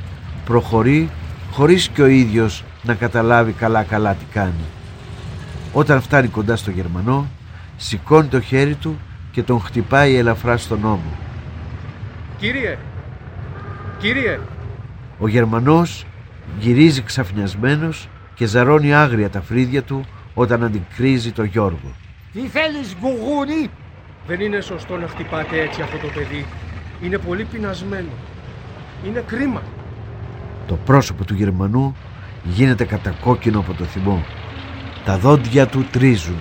προχωρεί 0.45 1.11
χωρίς 1.51 1.89
και 1.89 2.03
ο 2.03 2.07
ίδιος 2.07 2.65
να 2.83 2.95
καταλάβει 2.95 3.53
καλά 3.53 3.83
καλά 3.83 4.15
τι 4.15 4.25
κάνει. 4.33 4.65
Όταν 5.73 6.01
φτάνει 6.01 6.29
κοντά 6.29 6.57
στο 6.57 6.71
Γερμανό 6.71 7.27
σηκώνει 7.77 8.29
το 8.29 8.41
χέρι 8.41 8.75
του 8.75 8.99
και 9.31 9.43
τον 9.43 9.61
χτυπάει 9.61 10.17
ελαφρά 10.17 10.57
στον 10.57 10.85
ώμο. 10.85 11.19
Κύριε, 12.39 12.79
κύριε, 13.99 14.39
Ο 15.19 15.29
Γερμανός 15.29 16.07
γυρίζει 16.59 17.03
ξαφνιασμένος 17.03 18.09
και 18.35 18.47
ζαρώνει 18.47 18.95
άγρια 18.95 19.31
τα 19.31 19.41
φρύδια 19.41 19.83
του 19.83 20.05
όταν 20.35 20.65
αντικρίζει 20.65 21.33
το 21.33 21.45
Γιώργο. 21.45 21.93
Τι 22.33 22.41
θέλεις 22.41 22.97
γκουγούνι; 23.01 23.71
Δεν 24.27 24.41
είναι 24.41 24.61
σωστό 24.61 24.97
να 24.97 25.09
χτυπάτε 25.09 25.61
έτσι 25.61 25.83
αυτό 25.83 25.97
το 25.97 26.09
παιδί. 26.15 26.47
Είναι 27.03 27.19
πολύ 27.19 27.45
πεινασμένο. 27.45 28.11
Είναι 29.07 29.25
κρίμα. 29.27 29.63
Το 30.67 30.75
πρόσωπο 30.85 31.25
του 31.25 31.35
Γερμανού 31.35 31.97
γίνεται 32.43 32.85
κατακόκκινο 32.85 33.59
από 33.59 33.75
το 33.75 33.85
θυμό. 33.85 34.25
Τα 35.05 35.19
δόντια 35.19 35.67
του 35.67 35.87
τρίζουν. 35.91 36.39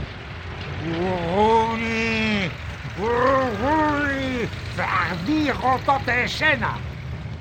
Γκουγούνι! 0.83 2.49
Γκουγούνι! 2.97 4.49
Θα 4.75 4.85
δείχω 5.25 5.79
τότε 5.85 6.11
εσένα! 6.23 6.77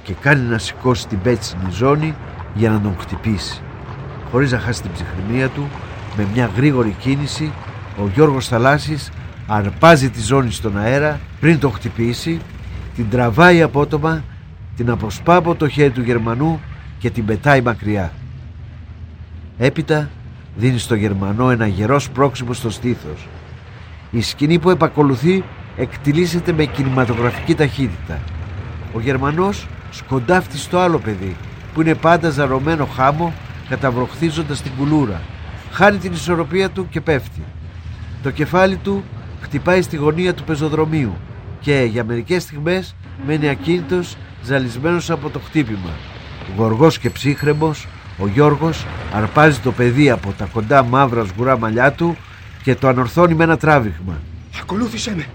και 0.04 0.14
κάνει 0.20 0.48
να 0.48 0.58
σηκώσει 0.58 1.08
την 1.08 1.20
πέτσινη 1.20 1.70
ζώνη 1.70 2.14
για 2.54 2.70
να 2.70 2.80
τον 2.80 2.96
χτυπήσει. 2.98 3.60
Χωρίς 4.30 4.52
να 4.52 4.58
χάσει 4.58 4.82
την 4.82 4.92
ψυχραιμία 4.92 5.48
του, 5.48 5.68
με 6.16 6.26
μια 6.32 6.50
γρήγορη 6.56 6.96
κίνηση, 6.98 7.52
ο 8.02 8.10
Γιώργος 8.14 8.48
Θαλάσσης 8.48 9.10
αρπάζει 9.46 10.10
τη 10.10 10.20
ζώνη 10.20 10.52
στον 10.52 10.78
αέρα 10.78 11.20
πριν 11.40 11.58
το 11.58 11.70
χτυπήσει, 11.70 12.40
την 12.94 13.10
τραβάει 13.10 13.62
απότομα, 13.62 14.24
την 14.76 14.90
αποσπά 14.90 15.36
από 15.36 15.54
το 15.54 15.68
χέρι 15.68 15.90
του 15.90 16.02
Γερμανού 16.02 16.60
και 16.98 17.10
την 17.10 17.24
πετάει 17.24 17.60
μακριά. 17.60 18.12
Έπειτα 19.58 20.10
δίνει 20.56 20.78
στο 20.78 20.94
Γερμανό 20.94 21.50
ένα 21.50 21.66
γερός 21.66 22.02
σπρώξιμο 22.02 22.52
στο 22.52 22.70
στήθος. 22.70 23.26
Η 24.10 24.22
σκηνή 24.22 24.58
που 24.58 24.70
επακολουθεί 24.70 25.44
εκτιλήσεται 25.76 26.52
με 26.52 26.64
κινηματογραφική 26.64 27.54
ταχύτητα. 27.54 28.20
Ο 28.94 29.00
Γερμανός 29.00 29.66
σκοντάφτει 29.90 30.58
στο 30.58 30.78
άλλο 30.78 30.98
παιδί 30.98 31.36
που 31.74 31.80
είναι 31.80 31.94
πάντα 31.94 32.30
ζαρωμένο 32.30 32.86
χάμο 32.86 33.32
καταβροχθίζοντας 33.68 34.62
την 34.62 34.72
κουλούρα. 34.78 35.20
Χάνει 35.70 35.98
την 35.98 36.12
ισορροπία 36.12 36.70
του 36.70 36.88
και 36.88 37.00
πέφτει. 37.00 37.42
Το 38.22 38.30
κεφάλι 38.30 38.76
του 38.76 39.04
χτυπάει 39.44 39.82
στη 39.82 39.96
γωνία 39.96 40.34
του 40.34 40.44
πεζοδρομίου 40.44 41.16
και 41.60 41.88
για 41.90 42.04
μερικές 42.04 42.42
στιγμές 42.42 42.94
μένει 43.26 43.48
ακίνητος 43.48 44.16
ζαλισμένος 44.44 45.10
από 45.10 45.30
το 45.30 45.38
χτύπημα. 45.38 45.90
Γοργός 46.56 46.98
και 46.98 47.10
ψύχρεμος, 47.10 47.86
ο 48.18 48.26
Γιώργος 48.26 48.86
αρπάζει 49.12 49.58
το 49.58 49.72
παιδί 49.72 50.10
από 50.10 50.32
τα 50.38 50.44
κοντά 50.52 50.82
μαύρα 50.82 51.24
σγουρά 51.24 51.58
μαλλιά 51.58 51.92
του 51.92 52.16
και 52.62 52.74
το 52.74 52.88
ανορθώνει 52.88 53.34
με 53.34 53.44
ένα 53.44 53.56
τράβηγμα 53.56 54.20
Ακολούθησέ 54.60 55.14
με. 55.16 55.26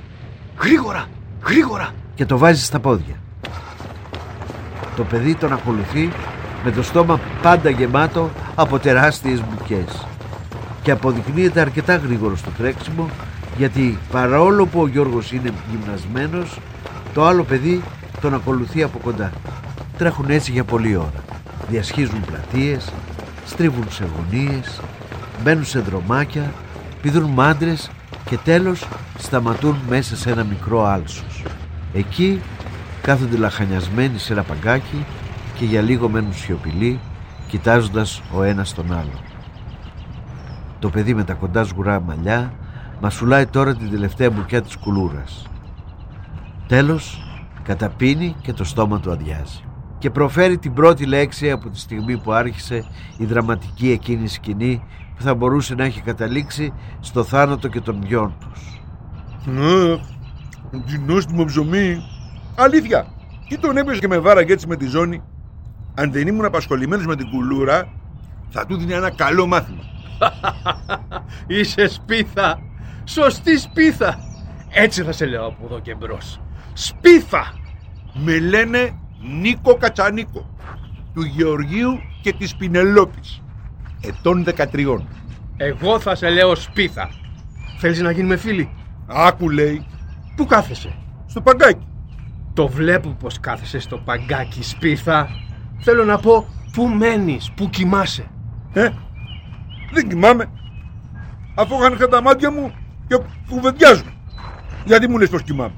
Γρήγορα, 0.61 1.05
γρήγορα. 1.43 1.89
και 2.15 2.25
το 2.25 2.37
βάζει 2.37 2.63
στα 2.63 2.79
πόδια. 2.79 3.15
Το 4.95 5.03
παιδί 5.03 5.35
τον 5.35 5.53
ακολουθεί 5.53 6.09
με 6.63 6.71
το 6.71 6.83
στόμα 6.83 7.19
πάντα 7.41 7.69
γεμάτο 7.69 8.29
από 8.55 8.79
τεράστιες 8.79 9.41
μπουκές 9.41 10.05
και 10.81 10.91
αποδεικνύεται 10.91 11.59
αρκετά 11.59 11.95
γρήγορο 11.95 12.35
στο 12.35 12.49
τρέξιμο 12.57 13.09
γιατί 13.59 13.97
παρόλο 14.11 14.65
που 14.65 14.81
ο 14.81 14.87
Γιώργος 14.87 15.31
είναι 15.31 15.53
γυμνασμένος 15.71 16.59
το 17.13 17.25
άλλο 17.25 17.43
παιδί 17.43 17.81
τον 18.21 18.33
ακολουθεί 18.33 18.83
από 18.83 18.97
κοντά. 18.97 19.31
Τρέχουν 19.97 20.29
έτσι 20.29 20.51
για 20.51 20.63
πολλή 20.63 20.95
ώρα. 20.95 21.23
Διασχίζουν 21.69 22.25
πλατείες, 22.25 22.93
στρίβουν 23.45 23.91
σε 23.91 24.07
γωνίες, 24.15 24.81
μπαίνουν 25.43 25.65
σε 25.65 25.79
δρομάκια, 25.79 26.51
πηδούν 27.01 27.29
μάντρες 27.29 27.91
και 28.25 28.37
τέλος 28.37 28.87
σταματούν 29.17 29.75
μέσα 29.89 30.15
σε 30.15 30.31
ένα 30.31 30.43
μικρό 30.43 30.85
άλσος. 30.85 31.43
Εκεί 31.93 32.41
κάθονται 33.01 33.37
λαχανιασμένοι 33.37 34.19
σε 34.19 34.33
ένα 34.33 34.43
παγκάκι 34.43 35.05
και 35.57 35.65
για 35.65 35.81
λίγο 35.81 36.09
μένουν 36.09 36.33
σιωπηλοί 36.33 36.99
κοιτάζοντας 37.47 38.21
ο 38.33 38.43
ένας 38.43 38.73
τον 38.73 38.93
άλλο. 38.93 39.23
Το 40.79 40.89
παιδί 40.89 41.13
με 41.13 41.23
τα 41.23 41.33
κοντά 41.33 41.63
σγουρά 41.63 41.99
μαλλιά 41.99 42.53
μασουλάει 42.99 43.45
τώρα 43.45 43.75
την 43.75 43.89
τελευταία 43.89 44.29
μπουκιά 44.29 44.61
της 44.61 44.77
κουλούρας. 44.77 45.47
Τέλος 46.67 47.23
καταπίνει 47.63 48.35
και 48.41 48.53
το 48.53 48.63
στόμα 48.63 48.99
του 48.99 49.11
αδειάζει 49.11 49.63
και 49.99 50.09
προφέρει 50.09 50.57
την 50.57 50.73
πρώτη 50.73 51.05
λέξη 51.05 51.51
από 51.51 51.69
τη 51.69 51.79
στιγμή 51.79 52.17
που 52.17 52.31
άρχισε 52.31 52.85
η 53.17 53.25
δραματική 53.25 53.91
εκείνη 53.91 54.27
σκηνή 54.27 54.83
που 55.15 55.23
θα 55.23 55.35
μπορούσε 55.35 55.75
να 55.75 55.83
έχει 55.83 56.01
καταλήξει 56.01 56.73
στο 56.99 57.23
θάνατο 57.23 57.67
και 57.67 57.81
των 57.81 58.01
δυο 58.01 58.35
τους. 58.39 58.81
Ναι, 59.45 59.97
τι 60.85 60.97
νόστιμο 60.97 61.45
ψωμί. 61.45 62.03
Αλήθεια. 62.55 63.07
Τι 63.47 63.57
τον 63.57 63.77
έπαιζε 63.77 63.99
και 63.99 64.07
με 64.07 64.17
βάραγε 64.17 64.53
έτσι 64.53 64.67
με 64.67 64.75
τη 64.75 64.85
ζώνη. 64.85 65.21
Αν 65.95 66.11
δεν 66.11 66.27
ήμουν 66.27 66.45
απασχολημένος 66.45 67.05
με 67.05 67.15
την 67.15 67.29
κουλούρα, 67.29 67.89
θα 68.49 68.65
του 68.65 68.77
δίνει 68.77 68.93
ένα 68.93 69.11
καλό 69.11 69.45
μάθημα. 69.47 69.83
Είσαι 71.47 71.87
σπίθα. 71.87 72.59
Σωστή 73.09 73.57
σπίθα. 73.57 74.19
Έτσι 74.69 75.03
θα 75.03 75.11
σε 75.11 75.25
λέω 75.25 75.45
από 75.45 75.65
εδώ 75.65 75.79
και 75.79 75.95
μπρος. 75.95 76.41
Σπίθα. 76.73 77.53
Με 78.13 78.39
λένε 78.39 78.99
Νίκο 79.41 79.75
Κατσανίκο, 79.75 80.49
του 81.13 81.23
Γεωργίου 81.23 81.99
και 82.21 82.33
της 82.33 82.55
Πινελόπης, 82.55 83.41
ετών 84.01 84.43
13. 84.43 85.05
Εγώ 85.57 85.99
θα 85.99 86.15
σε 86.15 86.29
λέω 86.29 86.55
σπίθα. 86.55 87.09
Θέλεις 87.79 88.01
να 88.01 88.11
γίνουμε 88.11 88.37
φίλοι; 88.37 88.69
Άκου 89.07 89.49
λέει, 89.49 89.85
Πού 90.35 90.45
κάθεσαι; 90.45 90.95
στο 91.25 91.41
παγκάκι. 91.41 91.87
Το 92.53 92.67
βλέπω 92.67 93.09
πως 93.09 93.39
κάθεσαι 93.39 93.79
στο 93.79 93.97
παγκάκι 93.97 94.63
σπίθα. 94.63 95.29
Θέλω 95.79 96.03
να 96.03 96.17
πω 96.17 96.47
πού 96.71 96.87
μένεις, 96.87 97.51
πού 97.55 97.69
κοιμάσαι; 97.69 98.31
Ε, 98.73 98.89
δεν 99.91 100.09
κοιμάμαι. 100.09 100.51
Αφού 101.55 101.75
είχαν 101.75 102.09
τα 102.09 102.21
μάτια 102.21 102.51
μου 102.51 102.73
και 103.09 103.19
κουβεντιάζουν. 103.49 104.07
Γιατί 104.85 105.09
μου 105.09 105.17
λες 105.17 105.29
πως 105.29 105.43
κοιμάμαι. 105.43 105.73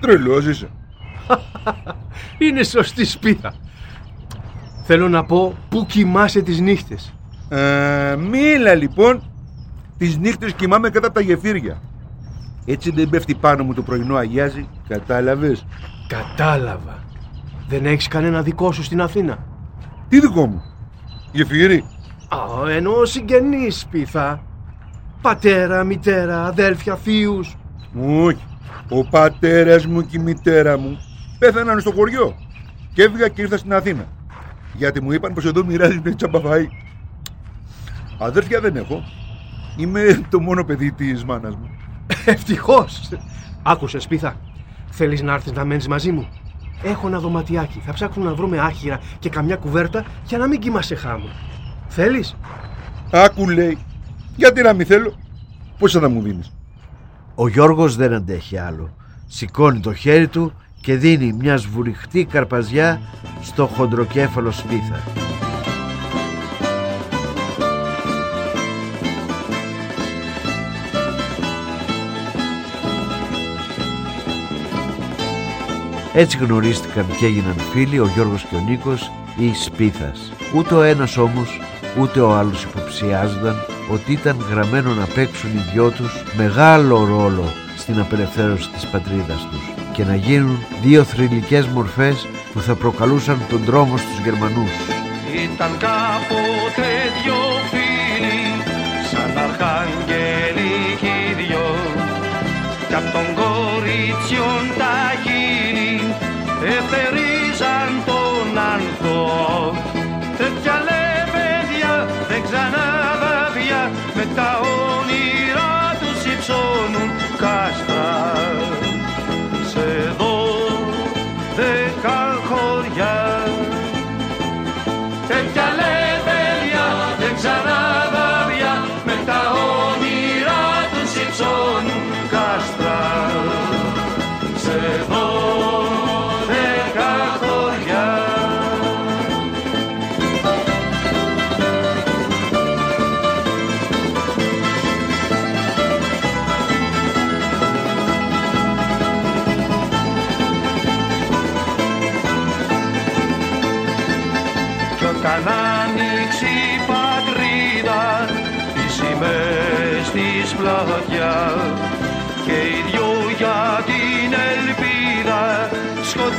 Τρελός 0.00 0.46
είσαι. 0.46 0.68
Είναι 2.38 2.62
σωστή 2.62 3.04
σπίθα. 3.04 3.54
Θέλω 4.84 5.08
να 5.08 5.24
πω 5.24 5.54
πού 5.68 5.86
κοιμάσαι 5.86 6.42
τις 6.42 6.60
νύχτες; 6.60 7.14
Ε, 7.48 8.16
μίλα 8.18 8.74
λοιπόν. 8.74 9.22
Τις 9.98 10.16
νύχτες 10.16 10.52
κοιμάμαι 10.52 10.90
κατά 10.90 11.06
από 11.06 11.14
τα 11.14 11.20
γεφύρια. 11.20 11.82
Έτσι 12.66 12.90
δεν 12.90 13.08
πέφτει 13.08 13.34
πάνω 13.34 13.64
μου 13.64 13.74
το 13.74 13.82
πρωινό 13.82 14.16
αγιάζει. 14.16 14.68
Κατάλαβες; 14.88 15.66
Κατάλαβα. 16.06 16.98
Δεν 17.68 17.86
έχεις 17.86 18.08
κανένα 18.08 18.42
δικό 18.42 18.72
σου 18.72 18.82
στην 18.82 19.00
Αθήνα; 19.00 19.38
Τι 20.08 20.20
δικό 20.20 20.46
μου; 20.46 20.62
Γεφύρι. 21.32 21.84
Α, 22.28 22.70
εννοώ 22.70 23.04
συγγενείς 23.04 23.78
σπίθα. 23.80 24.42
Πατέρα, 25.22 25.84
μητέρα, 25.84 26.46
αδέλφια, 26.46 26.96
θείους. 26.96 27.56
Όχι. 28.24 28.44
Ο 28.88 29.04
πατέρας 29.08 29.86
μου 29.86 30.06
και 30.06 30.16
η 30.18 30.22
μητέρα 30.22 30.78
μου 30.78 30.98
πέθαναν 31.38 31.80
στο 31.80 31.92
χωριό. 31.92 32.34
Και 32.92 33.02
έφυγα 33.02 33.28
και 33.28 33.42
ήρθα 33.42 33.56
στην 33.56 33.74
Αθήνα. 33.74 34.04
Γιατί 34.74 35.02
μου 35.02 35.12
είπαν 35.12 35.32
πως 35.32 35.44
εδώ 35.44 35.64
μοιράζεις 35.64 36.00
με 36.00 36.14
τσαμπαφαΐ. 36.16 36.66
Αδέρφια 38.18 38.60
δεν 38.60 38.76
έχω. 38.76 39.02
Είμαι 39.76 40.20
το 40.30 40.40
μόνο 40.40 40.64
παιδί 40.64 40.92
της 40.92 41.24
μάνας 41.24 41.56
μου. 41.56 41.70
Ευτυχώς. 42.24 43.08
Άκουσες 43.62 44.02
σπίθα. 44.02 44.36
Θέλεις 44.90 45.22
να 45.22 45.32
έρθεις 45.32 45.52
να 45.52 45.64
μένεις 45.64 45.88
μαζί 45.88 46.12
μου; 46.12 46.28
Έχω 46.82 47.06
ένα 47.06 47.18
δωματιάκι. 47.18 47.82
Θα 47.86 47.92
ψάξουμε 47.92 48.26
να 48.26 48.34
βρούμε 48.34 48.58
άχυρα 48.58 49.00
και 49.18 49.28
καμιά 49.28 49.56
κουβέρτα 49.56 50.04
για 50.26 50.38
να 50.38 50.46
μην 50.46 50.60
κοιμάσαι 50.60 50.94
χάμω. 50.94 51.28
Θέλεις; 51.88 52.36
Άκου 53.10 53.48
λέει. 53.48 53.78
Γιατί 54.36 54.62
να 54.62 54.72
μην 54.72 54.86
θέλω. 54.86 55.14
Πόσα 55.78 56.00
θα 56.00 56.08
μου 56.08 56.22
δίνεις. 56.22 56.52
Ο 57.34 57.48
Γιώργος 57.48 57.96
δεν 57.96 58.12
αντέχει 58.12 58.58
άλλο. 58.58 58.96
Σηκώνει 59.26 59.80
το 59.80 59.94
χέρι 59.94 60.28
του 60.28 60.52
και 60.80 60.96
δίνει 60.96 61.32
μια 61.32 61.56
σβουριχτή 61.56 62.24
καρπαζιά 62.24 63.00
στο 63.42 63.66
χοντροκέφαλο 63.66 64.50
σπίθα. 64.50 65.00
Έτσι 76.14 76.38
γνωρίστηκαν 76.38 77.06
και 77.18 77.26
έγιναν 77.26 77.54
φίλοι 77.72 77.98
ο 77.98 78.06
Γιώργος 78.14 78.42
και 78.42 78.56
ο 78.56 78.60
Νίκος 78.68 79.10
ή 79.38 79.54
Σπίθας. 79.54 80.32
Ούτε 80.54 80.74
ο 80.74 80.82
ένας 80.82 81.16
όμως, 81.16 81.60
ούτε 81.98 82.20
ο 82.20 82.34
άλλος 82.34 82.62
υποψιάζονταν 82.62 83.56
ότι 83.90 84.12
ήταν 84.12 84.36
γραμμένο 84.50 84.94
να 84.94 85.04
παίξουν 85.04 85.50
οι 85.50 85.70
δυο 85.72 85.90
τους 85.90 86.22
μεγάλο 86.36 87.04
ρόλο 87.04 87.52
στην 87.76 88.00
απελευθέρωση 88.00 88.68
της 88.70 88.86
πατρίδας 88.86 89.46
τους 89.50 89.72
και 89.92 90.04
να 90.04 90.14
γίνουν 90.14 90.58
δύο 90.82 91.04
θρηλυκές 91.04 91.66
μορφές 91.66 92.26
που 92.52 92.60
θα 92.60 92.74
προκαλούσαν 92.74 93.38
τον 93.48 93.64
δρόμο 93.64 93.96
στους 93.96 94.18
Γερμανούς. 94.24 94.70
Ήταν 95.52 95.70
κάποτε 95.70 96.88
δυο 97.22 97.34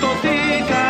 σκοτωθήκαν 0.03 0.67
στα 0.67 0.82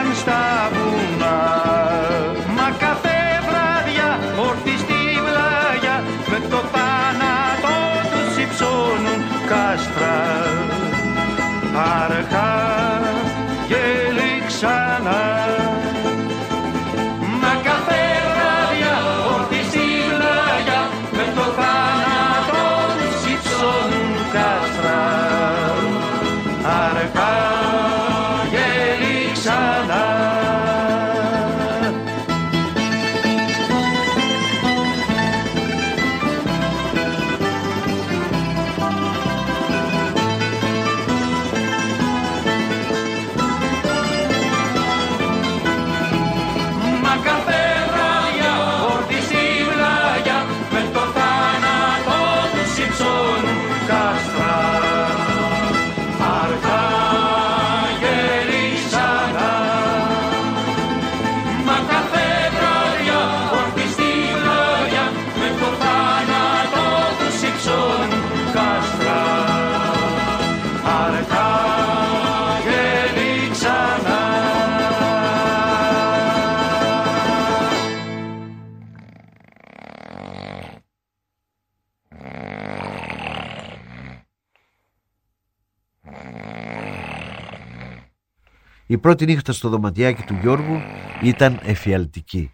Η 88.93 88.97
πρώτη 88.97 89.25
νύχτα 89.25 89.51
στο 89.51 89.69
δωματιάκι 89.69 90.23
του 90.23 90.37
Γιώργου 90.41 90.81
ήταν 91.21 91.59
εφιαλτική. 91.63 92.51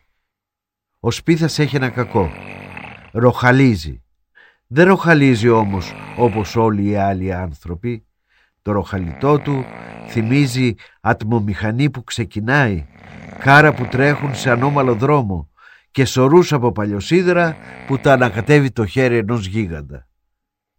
Ο 0.99 1.11
Σπίθας 1.11 1.59
έχει 1.59 1.75
ένα 1.75 1.89
κακό. 1.89 2.29
Ροχαλίζει. 3.11 4.03
Δεν 4.67 4.87
ροχαλίζει 4.87 5.49
όμως 5.49 5.93
όπως 6.17 6.55
όλοι 6.55 6.89
οι 6.89 6.95
άλλοι 6.95 7.33
άνθρωποι. 7.33 8.05
Το 8.61 8.71
ροχαλιτό 8.71 9.39
του 9.39 9.65
θυμίζει 10.07 10.73
ατμομηχανή 11.01 11.89
που 11.89 12.03
ξεκινάει, 12.03 12.85
κάρα 13.39 13.73
που 13.73 13.85
τρέχουν 13.85 14.35
σε 14.35 14.51
ανώμαλο 14.51 14.95
δρόμο 14.95 15.49
και 15.91 16.05
σωρούς 16.05 16.53
από 16.53 16.71
παλιοσίδερα 16.71 17.57
που 17.87 17.97
τα 17.97 18.13
ανακατεύει 18.13 18.71
το 18.71 18.85
χέρι 18.85 19.17
ενός 19.17 19.45
γίγαντα. 19.45 20.07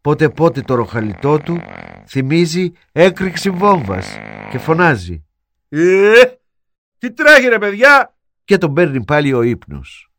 Πότε 0.00 0.28
πότε 0.28 0.60
το 0.60 0.74
ροχαλιτό 0.74 1.38
του 1.38 1.60
θυμίζει 2.06 2.72
έκρηξη 2.92 3.50
βόμβας 3.50 4.16
και 4.50 4.58
φωνάζει 4.58 5.24
Ε, 5.72 6.12
τι 6.98 7.12
τρέχει 7.12 7.48
ρε 7.48 7.58
παιδιά; 7.58 8.14
και 8.44 8.58
τον 8.58 8.74
παίρνει 8.74 9.04
πάλι 9.04 9.32
ο 9.32 9.42
ύπνος. 9.42 10.10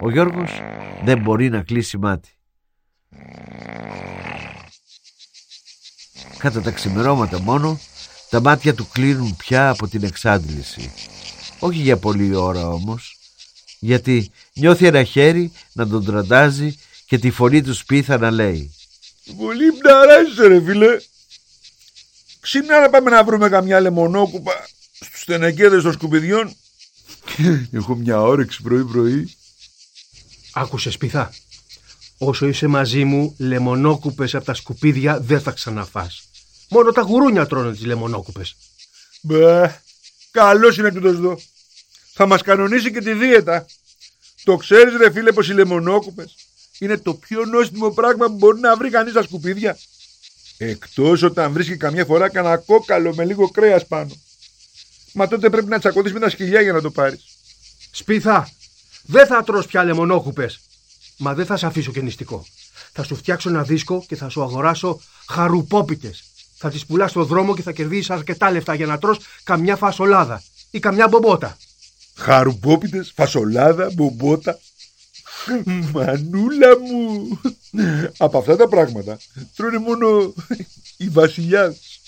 Ο 0.00 0.10
Γιώργος 0.10 0.50
δεν 1.04 1.18
μπορεί 1.18 1.48
να 1.48 1.62
κλείσει 1.62 1.98
μάτι. 1.98 2.28
Κατά 6.38 6.60
τα 6.60 6.70
ξημερώματα 6.70 7.40
μόνο, 7.40 7.80
τα 8.30 8.40
μάτια 8.40 8.74
του 8.74 8.88
κλείνουν 8.92 9.36
πια 9.36 9.68
από 9.68 9.88
την 9.88 10.04
εξάντληση. 10.04 10.92
Όχι 11.58 11.80
για 11.80 11.96
πολλή 11.96 12.34
ώρα 12.34 12.68
όμως, 12.68 13.18
γιατί 13.78 14.30
νιώθει 14.54 14.86
ένα 14.86 15.04
χέρι 15.04 15.52
να 15.72 15.88
τον 15.88 16.04
τραντάζει 16.04 16.78
και 17.06 17.18
τη 17.18 17.30
φωνή 17.30 17.62
του 17.62 17.74
σπίθα 17.74 18.18
να 18.18 18.30
λέει 18.30 18.74
Πολύ 19.36 19.72
μπναράζεις 19.72 20.36
ρε 20.38 20.62
φίλε. 20.62 20.96
Ξυπνά 22.42 22.80
να 22.80 22.90
πάμε 22.90 23.10
να 23.10 23.24
βρούμε 23.24 23.48
καμιά 23.48 23.80
λεμονόκουπα 23.80 24.68
στους 25.00 25.20
στενεκέδες 25.20 25.82
των 25.82 25.92
σκουπιδιών. 25.92 26.56
Έχω 27.72 27.94
μια 27.94 28.20
όρεξη 28.22 28.62
πρωί 28.62 28.84
πρωί. 28.84 29.36
Άκουσες 30.52 30.96
πειθά. 30.96 31.34
Όσο 32.18 32.46
είσαι 32.46 32.66
μαζί 32.66 33.04
μου, 33.04 33.34
λεμονόκουπες 33.38 34.34
από 34.34 34.44
τα 34.44 34.54
σκουπίδια 34.54 35.20
δεν 35.20 35.40
θα 35.40 35.50
ξαναφάς. 35.50 36.22
Μόνο 36.68 36.92
τα 36.92 37.00
γουρούνια 37.00 37.46
τρώνε 37.46 37.72
τις 37.72 37.84
λεμονόκουπες. 37.84 38.56
Μπε, 39.20 39.80
καλός 40.30 40.76
είναι 40.76 40.92
τούτος 40.92 41.12
εδώ. 41.12 41.40
Θα 42.12 42.26
μας 42.26 42.42
κανονίσει 42.42 42.92
και 42.92 43.00
τη 43.00 43.12
δίαιτα. 43.12 43.66
Το 44.44 44.56
ξέρεις 44.56 44.96
ρε 44.96 45.10
φίλε 45.10 45.32
πως 45.32 45.48
οι 45.48 45.52
λεμονόκουπες 45.52 46.34
είναι 46.78 46.98
το 46.98 47.14
πιο 47.14 47.44
νόστιμο 47.44 47.90
πράγμα 47.90 48.26
που 48.26 48.34
μπορεί 48.34 48.60
να 48.60 48.76
βρει 48.76 48.90
κανείς 48.90 49.12
στα 49.12 49.22
σκουπίδια. 49.22 49.78
Εκτός 50.64 51.22
όταν 51.22 51.52
βρίσκει 51.52 51.76
καμιά 51.76 52.04
φορά 52.04 52.28
κανένα 52.28 52.56
κόκαλο 52.56 53.14
με 53.14 53.24
λίγο 53.24 53.48
κρέας 53.48 53.86
πάνω. 53.86 54.10
Μα 55.12 55.28
τότε 55.28 55.50
πρέπει 55.50 55.68
να 55.68 55.78
τσακωθείς 55.78 56.12
με 56.12 56.20
τα 56.20 56.30
σκυλιά 56.30 56.60
για 56.60 56.72
να 56.72 56.80
το 56.80 56.90
πάρεις. 56.90 57.24
Σπίθα, 57.90 58.50
δεν 59.02 59.26
θα 59.26 59.42
τρως 59.42 59.66
πια 59.66 59.84
λεμονόκουπες. 59.84 60.60
Μα 61.16 61.34
δεν 61.34 61.46
θα 61.46 61.56
σε 61.56 61.66
αφήσω 61.66 61.92
και 61.92 62.00
νηστικό. 62.00 62.46
Θα 62.92 63.02
σου 63.04 63.16
φτιάξω 63.16 63.48
ένα 63.48 63.62
δίσκο 63.62 64.04
και 64.08 64.16
θα 64.16 64.28
σου 64.28 64.42
αγοράσω 64.42 65.00
χαρουπόπιτες. 65.28 66.24
Θα 66.56 66.70
τις 66.70 66.86
πουλάς 66.86 67.10
στο 67.10 67.24
δρόμο 67.24 67.54
και 67.54 67.62
θα 67.62 67.72
κερδίσεις 67.72 68.10
αρκετά 68.10 68.50
λεφτά 68.50 68.74
για 68.74 68.86
να 68.86 68.98
τρως 68.98 69.18
καμιά 69.44 69.76
φασολάδα 69.76 70.42
ή 70.70 70.78
καμιά 70.78 71.08
μπομπότα. 71.08 71.56
Χαρουπόπιτες, 72.14 73.12
φασολάδα, 73.14 73.90
μπομπότα. 73.94 74.58
Μανούλα 75.92 76.78
μου. 76.78 77.40
Από 78.16 78.38
αυτά 78.38 78.56
τα 78.56 78.68
πράγματα 78.68 79.18
τρώνε 79.56 79.78
μόνο 79.78 80.34
οι 80.96 81.08
βασιλιάδες. 81.08 82.00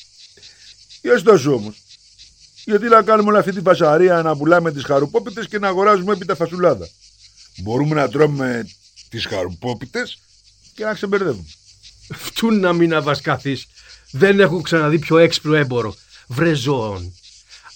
Και 1.00 1.10
ωστόσο 1.10 1.54
όμως, 1.54 1.82
γιατί 2.64 2.88
να 2.88 3.02
κάνουμε 3.02 3.28
όλη 3.28 3.38
αυτή 3.38 3.52
τη 3.52 3.60
φασαρία 3.60 4.22
να 4.22 4.36
πουλάμε 4.36 4.72
τις 4.72 4.84
χαρουπόπιτες 4.84 5.48
και 5.48 5.58
να 5.58 5.68
αγοράζουμε 5.68 6.12
έπειτα 6.12 6.34
φασουλάδα. 6.34 6.88
Μπορούμε 7.56 7.94
να 7.94 8.08
τρώμε 8.08 8.68
τις 9.08 9.26
χαρουπόπιτες 9.26 10.18
και 10.74 10.84
να 10.84 10.94
ξεμπερδεύουμε. 10.94 11.46
Φτού 12.14 12.50
να 12.50 12.72
μην 12.72 12.94
αβασκαθείς. 12.94 13.66
Δεν 14.10 14.40
έχω 14.40 14.60
ξαναδεί 14.60 14.98
πιο 14.98 15.18
έξυπνο 15.18 15.54
έμπορο. 15.54 15.94
Βρε 16.26 16.54
ζώων. 16.54 17.14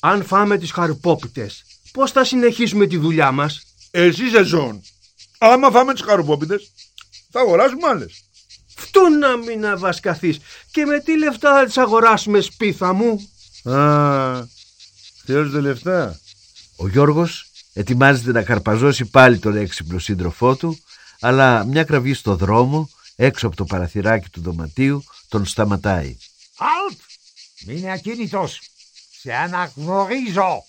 Αν 0.00 0.24
φάμε 0.24 0.58
τις 0.58 0.70
χαρουπόπιτες, 0.70 1.64
πώς 1.92 2.10
θα 2.10 2.24
συνεχίσουμε 2.24 2.86
τη 2.86 2.96
δουλειά 2.96 3.32
μας; 3.32 3.62
Εσύ 3.90 4.24
είσαι 4.24 4.42
ζώων. 4.42 4.82
Άμα 5.38 5.70
φάμε 5.70 5.92
τις 5.92 6.02
χαρουπόπιτες, 6.02 6.72
θα 7.30 7.40
αγοράσουμε 7.40 7.88
άλλες. 7.88 8.22
Φτού 8.76 9.08
να 9.08 9.36
μην 9.36 9.66
αβασκαθείς. 9.66 10.38
Και 10.70 10.84
με 10.84 11.00
τι 11.00 11.18
λεφτά 11.18 11.54
θα 11.54 11.64
τις 11.64 11.78
αγοράσουμε 11.78 12.40
σπίθα 12.40 12.92
μου; 12.92 13.30
Α, 13.64 14.46
χρειάζονται 15.24 15.60
λεφτά. 15.60 16.20
Ο 16.76 16.88
Γιώργος 16.88 17.50
ετοιμάζεται 17.72 18.32
να 18.32 18.42
καρπαζώσει 18.42 19.04
πάλι 19.04 19.38
τον 19.38 19.56
έξυπνο 19.56 19.98
σύντροφό 19.98 20.56
του, 20.56 20.78
αλλά 21.20 21.64
μια 21.64 21.84
κραυγή 21.84 22.14
στο 22.14 22.36
δρόμο, 22.36 22.90
έξω 23.16 23.46
από 23.46 23.56
το 23.56 23.64
παραθυράκι 23.64 24.28
του 24.28 24.40
δωματίου, 24.40 25.04
τον 25.28 25.46
σταματάει. 25.46 26.16
Αλτ! 26.56 26.98
Μείνε 27.66 27.92
ακίνητος. 27.92 28.60
Σε 29.20 29.32
αναγνωρίζω. 29.32 30.64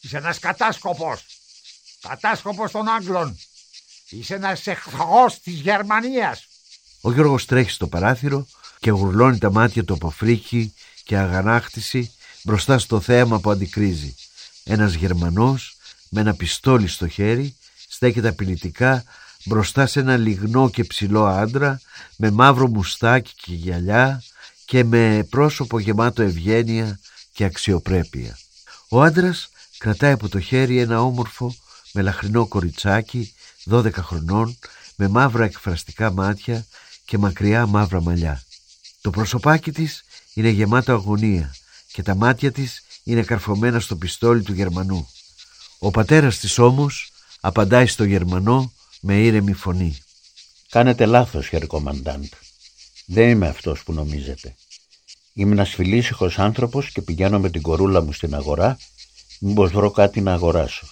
Είσαι 0.00 0.16
ένας 0.16 0.38
κατάσκοπος. 0.38 1.24
Κατάσκοπος 2.00 2.70
των 2.70 2.88
Άγγλων. 2.88 3.38
Είσαι 4.10 4.34
ένας 4.34 4.66
εχθρός 4.66 5.40
της 5.40 5.54
Γερμανίας. 5.54 6.46
Ο 7.00 7.12
Γιώργος 7.12 7.44
τρέχει 7.44 7.70
στο 7.70 7.86
παράθυρο 7.86 8.46
και 8.78 8.90
γουρλώνει 8.90 9.38
τα 9.38 9.52
μάτια 9.52 9.84
του 9.84 9.94
από 9.94 10.10
φρίκη 10.10 10.74
και 11.04 11.16
αγανάκτηση 11.16 12.12
μπροστά 12.42 12.78
στο 12.78 13.00
θέαμα 13.00 13.40
που 13.40 13.50
αντικρίζει. 13.50 14.14
Ένας 14.64 14.94
Γερμανός 14.94 15.76
με 16.08 16.20
ένα 16.20 16.34
πιστόλι 16.34 16.88
στο 16.88 17.08
χέρι 17.08 17.56
στέκεται 17.88 18.28
απειλητικά 18.28 19.04
μπροστά 19.44 19.86
σε 19.86 20.00
ένα 20.00 20.16
λιγνό 20.16 20.70
και 20.70 20.84
ψηλό 20.84 21.26
άντρα 21.26 21.80
με 22.16 22.30
μαύρο 22.30 22.68
μουστάκι 22.68 23.32
και 23.36 23.54
γυαλιά 23.54 24.22
και 24.64 24.84
με 24.84 25.26
πρόσωπο 25.30 25.78
γεμάτο 25.78 26.22
ευγένεια 26.22 27.00
και 27.32 27.44
αξιοπρέπεια. 27.44 28.38
Ο 28.88 29.02
άντρας 29.02 29.48
κρατάει 29.78 30.12
από 30.12 30.28
το 30.28 30.40
χέρι 30.40 30.78
ένα 30.78 31.02
όμορφο 31.02 31.54
με 31.92 32.02
λαχρινό 32.02 32.46
κοριτσάκι 32.46 33.32
12 33.70 33.92
χρονών 33.92 34.58
με 34.96 35.08
μαύρα 35.08 35.44
εκφραστικά 35.44 36.12
μάτια 36.12 36.66
και 37.04 37.18
μακριά 37.18 37.66
μαύρα 37.66 38.02
μαλλιά. 38.02 38.42
Το 39.00 39.10
προσωπάκι 39.10 39.72
της 39.72 40.04
είναι 40.34 40.48
γεμάτο 40.48 40.92
αγωνία 40.92 41.54
και 41.92 42.02
τα 42.02 42.14
μάτια 42.14 42.52
της 42.52 42.82
είναι 43.04 43.22
καρφωμένα 43.22 43.80
στο 43.80 43.96
πιστόλι 43.96 44.42
του 44.42 44.52
Γερμανού. 44.52 45.08
Ο 45.78 45.90
πατέρας 45.90 46.38
της 46.38 46.58
όμως 46.58 47.12
απαντάει 47.40 47.86
στο 47.86 48.04
Γερμανό 48.04 48.72
με 49.00 49.20
ήρεμη 49.20 49.52
φωνή. 49.52 49.98
Κάνετε 50.68 51.06
λάθος, 51.06 51.48
Herr 51.52 51.66
Commandant. 51.66 52.28
Δεν 53.06 53.28
είμαι 53.28 53.48
αυτός 53.48 53.82
που 53.82 53.92
νομίζετε. 53.92 54.54
Είμαι 55.32 55.52
ένας 55.52 55.70
φιλήσυχος 55.70 56.38
άνθρωπος 56.38 56.90
και 56.90 57.02
πηγαίνω 57.02 57.38
με 57.40 57.50
την 57.50 57.62
κορούλα 57.62 58.02
μου 58.02 58.12
στην 58.12 58.34
αγορά 58.34 58.78
μήπως 59.38 59.70
βρω 59.70 59.90
κάτι 59.90 60.20
να 60.20 60.32
αγοράσω. 60.32 60.86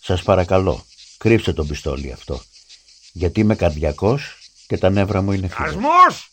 Σας 0.00 0.22
παρακαλώ, 0.22 0.84
κρύψτε 1.22 1.52
το 1.52 1.64
πιστόλι 1.64 2.12
αυτό. 2.12 2.42
Γιατί 3.12 3.40
είμαι 3.40 3.54
καρδιακός 3.54 4.38
και 4.66 4.78
τα 4.78 4.90
νεύρα 4.90 5.22
μου 5.22 5.32
είναι 5.32 5.48
φύλλα. 5.48 5.68
Ασμός! 5.68 6.30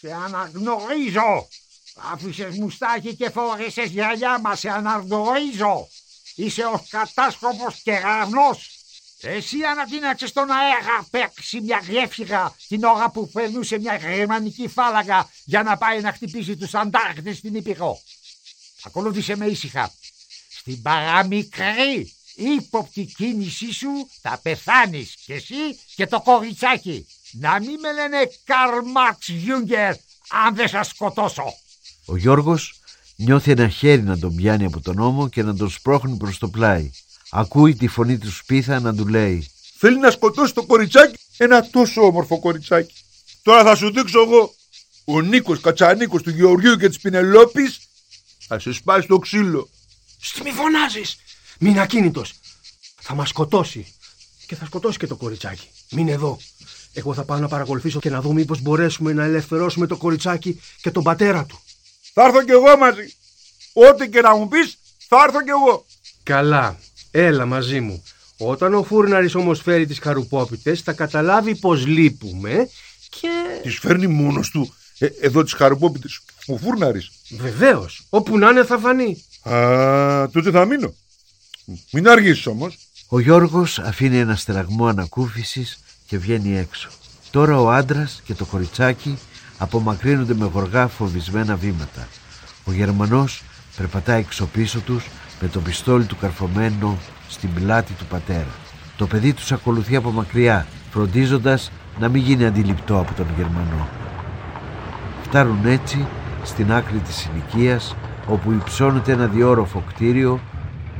Σε 0.00 0.12
αναγνωρίζω. 0.12 1.48
Άφησες 2.12 2.56
μουστάκι 2.56 3.14
και 3.14 3.30
φόρεσες 3.30 3.90
γυαλιά 3.90 4.40
μας. 4.40 4.58
Σε 4.58 4.68
αναγνωρίζω. 4.68 5.88
Είσαι 6.34 6.64
ο 6.64 6.84
κατάσκοπος 6.90 7.80
και 7.82 7.92
γαρνός. 7.92 8.70
Εσύ 9.20 9.56
ανατείναξες 9.62 10.32
τον 10.32 10.50
αέρα 10.50 11.06
παίξει 11.10 11.60
μια 11.60 11.82
γέφυρα 11.88 12.56
την 12.68 12.84
ώρα 12.84 13.10
που 13.10 13.28
περνούσε 13.28 13.78
μια 13.78 13.96
γερμανική 13.96 14.68
φάλαγγα 14.68 15.28
για 15.44 15.62
να 15.62 15.76
πάει 15.76 16.00
να 16.00 16.12
χτυπήσει 16.12 16.56
τους 16.56 16.74
αντάρκτες 16.74 17.36
στην 17.36 17.54
Ήπειρο. 17.54 18.00
Ακολούθησε 18.82 19.36
με 19.36 19.46
ήσυχα. 19.46 19.92
Στην 20.50 20.82
παραμικρή 20.82 22.14
ύποπτη 22.40 23.04
κίνησή 23.04 23.72
σου 23.72 24.08
θα 24.22 24.40
πεθάνεις 24.42 25.14
και 25.24 25.34
εσύ 25.34 25.78
και 25.94 26.06
το 26.06 26.20
κοριτσάκι. 26.20 27.06
Να 27.32 27.60
μην 27.60 27.80
με 27.80 27.92
λένε 27.92 28.30
Καρμάξ 28.44 29.28
Γιούγκερ 29.28 29.94
αν 30.46 30.54
δεν 30.54 30.68
σας 30.68 30.88
σκοτώσω. 30.88 31.54
Ο 32.04 32.16
Γιώργος 32.16 32.80
νιώθει 33.16 33.50
ένα 33.50 33.68
χέρι 33.68 34.02
να 34.02 34.18
τον 34.18 34.34
πιάνει 34.34 34.64
από 34.64 34.80
τον 34.80 34.98
ώμο 34.98 35.28
και 35.28 35.42
να 35.42 35.56
τον 35.56 35.70
σπρώχνει 35.70 36.16
προς 36.16 36.38
το 36.38 36.48
πλάι. 36.48 36.90
Ακούει 37.30 37.74
τη 37.74 37.88
φωνή 37.88 38.18
του 38.18 38.32
Σπίθα 38.32 38.80
να 38.80 38.94
του 38.94 39.06
λέει 39.06 39.50
Θέλει 39.82 39.98
να 39.98 40.10
σκοτώσει 40.10 40.54
το 40.54 40.62
κοριτσάκι, 40.62 41.18
ένα 41.36 41.70
τόσο 41.70 42.02
όμορφο 42.02 42.38
κοριτσάκι. 42.38 42.94
Τώρα 43.42 43.62
θα 43.62 43.74
σου 43.74 43.92
δείξω 43.92 44.20
εγώ. 44.20 44.54
Ο 45.04 45.20
Νίκος 45.20 45.60
Κατσανίκος 45.60 46.22
του 46.22 46.30
Γεωργίου 46.30 46.76
και 46.76 46.88
της 46.88 46.98
Πινελόπης 46.98 47.80
θα 48.46 48.58
σε 48.58 48.72
σπάσει 48.72 49.06
το 49.06 49.18
ξύλο. 49.18 49.68
Στη 50.20 50.42
μη 50.42 50.50
φωνάζεις. 50.50 51.16
Μην 51.62 51.80
ακίνητος. 51.80 52.34
Θα 53.00 53.14
μας 53.14 53.28
σκοτώσει. 53.28 53.94
Και 54.46 54.54
θα 54.56 54.64
σκοτώσει 54.64 54.98
και 54.98 55.06
το 55.06 55.16
κοριτσάκι. 55.16 55.68
Μην 55.90 56.08
εδώ. 56.08 56.38
Εγώ 56.92 57.14
θα 57.14 57.24
πάω 57.24 57.38
να 57.38 57.48
παρακολουθήσω 57.48 57.98
και 58.00 58.10
να 58.10 58.20
δω 58.20 58.32
μήπως 58.32 58.60
μπορέσουμε 58.60 59.12
να 59.12 59.24
ελευθερώσουμε 59.24 59.86
το 59.86 59.96
κοριτσάκι 59.96 60.60
και 60.80 60.90
τον 60.90 61.02
πατέρα 61.02 61.44
του. 61.44 61.60
Θα 62.12 62.24
έρθω 62.24 62.44
κι 62.44 62.50
εγώ 62.50 62.76
μαζί. 62.76 63.14
Ό,τι 63.72 64.08
και 64.08 64.20
να 64.20 64.36
μου 64.36 64.48
πεις, 64.48 64.78
θα 65.08 65.16
έρθω 65.26 65.42
κι 65.42 65.50
εγώ. 65.50 65.86
Καλά. 66.22 66.78
Έλα 67.10 67.46
μαζί 67.46 67.80
μου. 67.80 68.02
Όταν 68.36 68.74
ο 68.74 68.82
φούρναρης 68.82 69.34
όμως 69.34 69.60
φέρει 69.60 69.86
τις 69.86 69.98
χαρουπόπιτες 69.98 70.80
θα 70.80 70.92
καταλάβει 70.92 71.56
πως 71.56 71.86
λείπουμε 71.86 72.68
και... 73.10 73.28
Τις 73.62 73.78
φέρνει 73.78 74.06
μόνος 74.06 74.50
του 74.50 74.74
ε, 74.98 75.06
εδώ 75.20 75.42
τις 75.42 75.52
χαρουπόπιτες 75.52 76.20
ο 76.46 76.56
φούρναρης. 76.56 77.10
Βεβαίως. 77.30 78.06
Όπου 78.08 78.38
να 78.38 78.50
είναι 78.50 78.64
θα 78.64 78.78
φανεί. 78.78 79.24
Α, 79.42 80.30
τότε 80.30 80.50
θα 80.50 80.64
μείνω. 80.64 80.94
Μην 81.92 82.08
αργήσεις 82.08 82.46
όμως. 82.46 82.78
Ο 83.08 83.20
Γιώργος 83.20 83.78
αφήνει 83.78 84.18
ένα 84.18 84.36
στεραγμό 84.36 84.86
ανακούφισης 84.86 85.78
και 86.06 86.18
βγαίνει 86.18 86.56
έξω. 86.56 86.88
Τώρα 87.30 87.60
ο 87.60 87.70
άντρας 87.70 88.20
και 88.24 88.34
το 88.34 88.44
κοριτσάκι 88.44 89.18
απομακρύνονται 89.58 90.34
με 90.34 90.50
γοργά 90.52 90.88
φοβισμένα 90.88 91.56
βήματα. 91.56 92.08
Ο 92.64 92.72
Γερμανός 92.72 93.42
περπατάει 93.76 94.20
εξωπίσω 94.20 94.80
τους 94.80 95.06
με 95.40 95.48
το 95.48 95.60
πιστόλι 95.60 96.04
του 96.04 96.16
καρφωμένο 96.16 96.98
στην 97.28 97.54
πλάτη 97.54 97.92
του 97.92 98.06
πατέρα. 98.06 98.54
Το 98.96 99.06
παιδί 99.06 99.32
τους 99.32 99.52
ακολουθεί 99.52 99.96
από 99.96 100.10
μακριά, 100.10 100.66
φροντίζοντας 100.90 101.70
να 101.98 102.08
μην 102.08 102.22
γίνει 102.22 102.46
αντιληπτό 102.46 102.98
από 102.98 103.14
τον 103.14 103.26
Γερμανό. 103.36 103.88
Φτάνουν 105.22 105.66
έτσι 105.66 106.06
στην 106.44 106.72
άκρη 106.72 106.98
της 106.98 107.14
συνοικίας 107.14 107.96
όπου 108.26 108.52
υψώνεται 108.52 109.12
ένα 109.12 109.26
διόροφο 109.26 109.84
κτίριο 109.88 110.40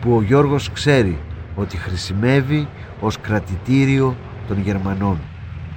που 0.00 0.16
ο 0.16 0.22
Γιώργος 0.22 0.70
ξέρει 0.72 1.18
ότι 1.54 1.76
χρησιμεύει 1.76 2.68
ως 3.00 3.20
κρατητήριο 3.20 4.16
των 4.48 4.60
Γερμανών. 4.60 5.18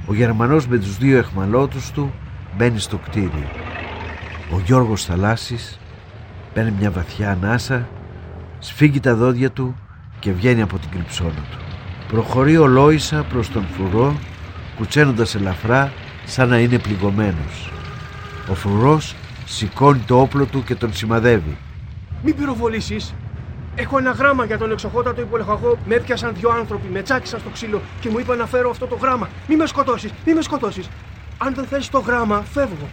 Ο 0.05 0.13
Γερμανός 0.13 0.67
με 0.67 0.77
τους 0.77 0.97
δύο 0.97 1.17
εχμαλώτους 1.17 1.91
του 1.91 2.11
μπαίνει 2.57 2.79
στο 2.79 2.97
κτίριο. 2.97 3.49
Ο 4.53 4.59
Γιώργος 4.65 5.05
Θαλάσσης 5.05 5.79
παίρνει 6.53 6.73
μια 6.79 6.91
βαθιά 6.91 7.31
ανάσα, 7.31 7.87
σφίγγει 8.59 8.99
τα 8.99 9.15
δόντια 9.15 9.51
του 9.51 9.75
και 10.19 10.31
βγαίνει 10.31 10.61
από 10.61 10.77
την 10.77 10.89
κρυψώνα 10.89 11.29
του. 11.29 11.57
Προχωρεί 12.07 12.57
ο 12.57 12.67
Λόισα 12.67 13.23
προς 13.23 13.49
τον 13.49 13.65
φρουρό, 13.73 14.15
κουτσένοντας 14.77 15.35
ελαφρά 15.35 15.91
σαν 16.25 16.49
να 16.49 16.59
είναι 16.59 16.79
πληγωμένος. 16.79 17.71
Ο 18.49 18.53
φρουρός 18.53 19.15
σηκώνει 19.45 19.99
το 20.07 20.21
όπλο 20.21 20.45
του 20.45 20.63
και 20.63 20.75
τον 20.75 20.93
σημαδεύει. 20.93 21.57
Μην 22.23 22.35
πυροβολήσεις. 22.35 23.13
Έχω 23.75 23.97
ένα 23.97 24.11
γράμμα 24.11 24.45
για 24.45 24.57
τον 24.57 24.71
εξοχότατο 24.71 25.21
υπολεχαγό. 25.21 25.77
Με 25.85 25.95
έπιασαν 25.95 26.33
δύο 26.35 26.49
άνθρωποι, 26.49 26.87
με 26.87 27.01
τσάκισαν 27.01 27.39
στο 27.39 27.49
ξύλο 27.49 27.81
και 27.99 28.09
μου 28.09 28.19
είπαν 28.19 28.37
να 28.37 28.45
φέρω 28.45 28.69
αυτό 28.69 28.85
το 28.85 28.95
γράμμα. 28.95 29.29
Μη 29.47 29.55
με 29.55 29.65
σκοτώσεις, 29.65 30.11
μη 30.25 30.33
με 30.33 30.41
σκοτώσεις. 30.41 30.89
Αν 31.37 31.53
δεν 31.53 31.65
θες 31.65 31.89
το 31.89 31.99
γράμμα, 31.99 32.43
φεύγω. 32.53 32.87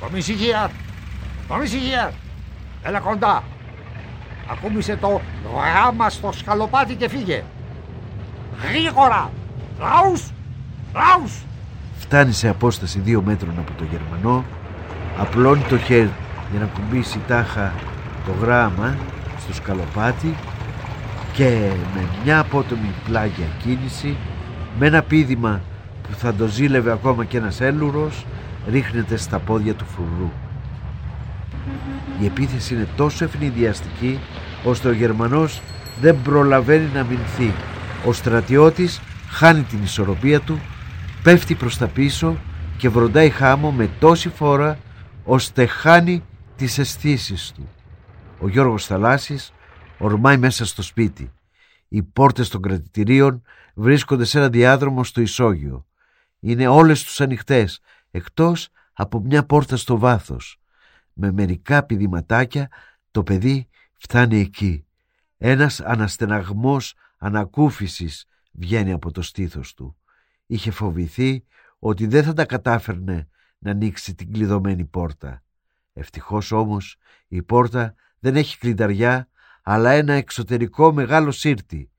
Κομισηγία! 0.00 0.70
Κομισηγία! 1.48 2.12
Έλα 2.82 3.00
κοντά! 3.00 3.42
Ακούμισε 4.50 4.96
το 4.96 5.20
γράμμα 5.54 6.10
στο 6.10 6.32
σκαλοπάτι 6.32 6.94
και 6.94 7.08
φύγε! 7.08 7.44
Γρήγορα! 8.68 9.30
Λαούς! 9.80 10.30
Λαούς! 10.94 11.32
Φτάνει 11.98 12.32
σε 12.32 12.48
απόσταση 12.48 12.98
δύο 12.98 13.22
μέτρων 13.22 13.54
από 13.58 13.72
το 13.78 13.84
Γερμανό, 13.84 14.44
απλώνει 15.18 15.62
το 15.68 15.78
χέρι 15.78 16.10
για 16.50 16.60
να 16.60 16.66
κουμπίσει 16.66 17.20
τάχα 17.26 17.72
το 18.26 18.32
γράμμα 18.40 18.96
στο 19.42 19.54
σκαλοπάτι 19.54 20.34
και 21.32 21.70
με 21.94 22.08
μια 22.24 22.38
απότομη 22.38 22.94
πλάγια 23.04 23.46
κίνηση 23.62 24.16
με 24.78 24.86
ένα 24.86 25.02
πίδημα 25.02 25.60
που 26.02 26.14
θα 26.18 26.34
το 26.34 26.46
ζήλευε 26.46 26.92
ακόμα 26.92 27.24
και 27.24 27.36
ένας 27.36 27.60
έλουρος 27.60 28.26
ρίχνεται 28.68 29.16
στα 29.16 29.38
πόδια 29.38 29.74
του 29.74 29.84
φρουρού. 29.84 30.30
Η 32.20 32.26
επίθεση 32.26 32.74
είναι 32.74 32.88
τόσο 32.96 33.24
ευνηδιαστική 33.24 34.18
ώστε 34.64 34.88
ο 34.88 34.92
Γερμανός 34.92 35.60
δεν 36.00 36.22
προλαβαίνει 36.22 36.88
να 36.94 37.04
μηνθεί. 37.04 37.52
Ο 38.06 38.12
στρατιώτης 38.12 39.00
χάνει 39.28 39.62
την 39.62 39.82
ισορροπία 39.82 40.40
του, 40.40 40.58
πέφτει 41.22 41.54
προς 41.54 41.78
τα 41.78 41.86
πίσω 41.86 42.36
και 42.76 42.88
βροντάει 42.88 43.30
χάμω 43.30 43.70
με 43.70 43.88
τόση 43.98 44.28
φόρα 44.28 44.78
ώστε 45.24 45.66
χάνει 45.66 46.22
τις 46.56 46.78
αισθήσεις 46.78 47.52
του. 47.54 47.68
Ο 48.42 48.48
Γιώργος 48.48 48.86
Θαλάσσης 48.86 49.52
ορμάει 49.98 50.36
μέσα 50.36 50.66
στο 50.66 50.82
σπίτι. 50.82 51.32
Οι 51.88 52.02
πόρτες 52.02 52.48
των 52.48 52.62
κρατητηρίων 52.62 53.42
βρίσκονται 53.74 54.24
σε 54.24 54.38
ένα 54.38 54.48
διάδρομο 54.48 55.04
στο 55.04 55.20
ισόγειο. 55.20 55.86
Είναι 56.40 56.66
όλες 56.66 57.04
τους 57.04 57.20
ανοιχτές, 57.20 57.80
εκτός 58.10 58.68
από 58.92 59.20
μια 59.20 59.46
πόρτα 59.46 59.76
στο 59.76 59.98
βάθος. 59.98 60.60
Με 61.12 61.32
μερικά 61.32 61.82
πηδηματάκια 61.82 62.68
το 63.10 63.22
παιδί 63.22 63.68
φτάνει 63.92 64.40
εκεί. 64.40 64.86
Ένας 65.38 65.80
αναστεναγμός 65.80 66.94
ανακούφισης 67.18 68.26
βγαίνει 68.52 68.92
από 68.92 69.10
το 69.10 69.22
στήθος 69.22 69.74
του. 69.74 69.96
Είχε 70.46 70.70
φοβηθεί 70.70 71.44
ότι 71.78 72.06
δεν 72.06 72.24
θα 72.24 72.32
τα 72.32 72.44
κατάφερνε 72.44 73.28
να 73.58 73.70
ανοίξει 73.70 74.14
την 74.14 74.32
κλειδωμένη 74.32 74.84
πόρτα. 74.84 75.42
Ευτυχώς 75.92 76.52
όμως 76.52 76.96
η 77.28 77.42
πόρτα 77.42 77.94
δεν 78.22 78.36
έχει 78.36 78.58
κλειδαριά 78.58 79.28
αλλά 79.62 79.90
ένα 79.90 80.12
εξωτερικό 80.12 80.92
μεγάλο 80.92 81.30
σύρτη. 81.30 81.90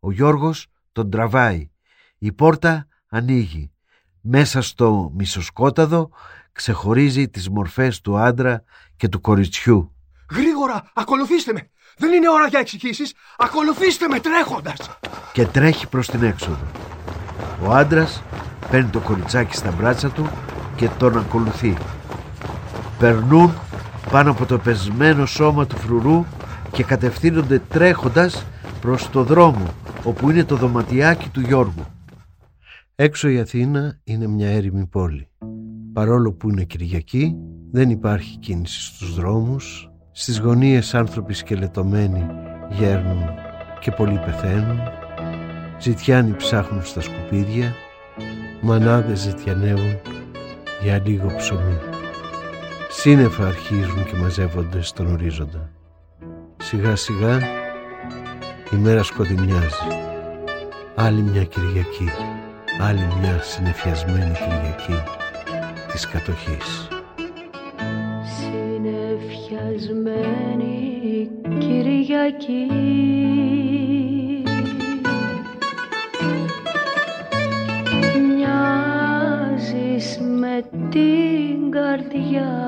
Ο 0.00 0.12
Γιώργος 0.12 0.66
τον 0.92 1.10
τραβάει. 1.10 1.70
Η 2.18 2.32
πόρτα 2.32 2.86
ανοίγει. 3.08 3.72
Μέσα 4.20 4.62
στο 4.62 5.12
μισοσκόταδο 5.14 6.10
ξεχωρίζει 6.52 7.28
τις 7.28 7.48
μορφές 7.48 8.00
του 8.00 8.18
άντρα 8.18 8.64
και 8.96 9.08
του 9.08 9.20
κοριτσιού. 9.20 9.94
Γρήγορα, 10.30 10.90
ακολουθήστε 10.94 11.52
με. 11.52 11.70
Δεν 11.96 12.12
είναι 12.12 12.30
ώρα 12.30 12.46
για 12.46 12.58
εξηγήσεις. 12.58 13.14
Ακολουθήστε 13.38 14.08
με 14.08 14.20
τρέχοντας. 14.20 14.98
Και 15.32 15.46
τρέχει 15.46 15.88
προς 15.88 16.06
την 16.06 16.22
έξοδο. 16.22 16.66
Ο 17.62 17.72
άντρας 17.72 18.22
παίρνει 18.70 18.90
το 18.90 19.00
κοριτσάκι 19.00 19.56
στα 19.56 19.72
μπράτσα 19.72 20.10
του 20.10 20.30
και 20.76 20.88
τον 20.88 21.18
ακολουθεί. 21.18 21.76
Περνούν 22.98 23.54
πάνω 24.10 24.30
από 24.30 24.46
το 24.46 24.58
πεσμένο 24.58 25.26
σώμα 25.26 25.66
του 25.66 25.76
φρουρού 25.76 26.24
και 26.72 26.84
κατευθύνονται 26.84 27.58
τρέχοντας 27.68 28.46
προς 28.80 29.10
το 29.10 29.22
δρόμο 29.22 29.66
όπου 30.04 30.30
είναι 30.30 30.44
το 30.44 30.56
δωματιάκι 30.56 31.28
του 31.28 31.40
Γιώργου. 31.40 31.84
Έξω 32.94 33.28
η 33.28 33.38
Αθήνα 33.38 34.00
είναι 34.04 34.26
μια 34.26 34.48
έρημη 34.48 34.86
πόλη. 34.86 35.28
Παρόλο 35.92 36.32
που 36.32 36.50
είναι 36.50 36.64
Κυριακή, 36.64 37.36
δεν 37.70 37.90
υπάρχει 37.90 38.38
κίνηση 38.38 38.80
στους 38.80 39.14
δρόμους. 39.14 39.90
Στις 40.12 40.38
γωνίες 40.40 40.94
άνθρωποι 40.94 41.32
σκελετωμένοι 41.34 42.26
γέρνουν 42.70 43.24
και 43.80 43.90
πολλοί 43.90 44.18
πεθαίνουν. 44.24 44.78
Ζητιάνοι 45.80 46.34
ψάχνουν 46.36 46.84
στα 46.84 47.00
σκουπίδια. 47.00 47.74
Μανάδες 48.60 49.18
ζητιανεύουν 49.18 49.96
για 50.82 51.02
λίγο 51.04 51.34
ψωμί. 51.36 51.78
Σύννεφα 52.98 53.46
αρχίζουν 53.46 54.04
και 54.04 54.16
μαζεύονται 54.16 54.82
στον 54.82 55.06
ορίζοντα. 55.06 55.70
Σιγά 56.56 56.96
σιγά 56.96 57.38
η 58.72 58.76
μέρα 58.76 59.02
σκοτεινιάζει. 59.02 59.86
Άλλη 60.94 61.22
μια 61.22 61.44
Κυριακή, 61.44 62.10
άλλη 62.80 63.06
μια 63.20 63.42
συνεφιασμένη 63.42 64.32
Κυριακή 64.32 65.02
της 65.92 66.08
κατοχής. 66.08 66.88
Συνεφιασμένη 68.38 71.30
Κυριακή 71.58 72.66
Μοιάζεις 78.36 80.18
με 80.18 80.64
την 80.90 81.70
καρδιά 81.70 82.65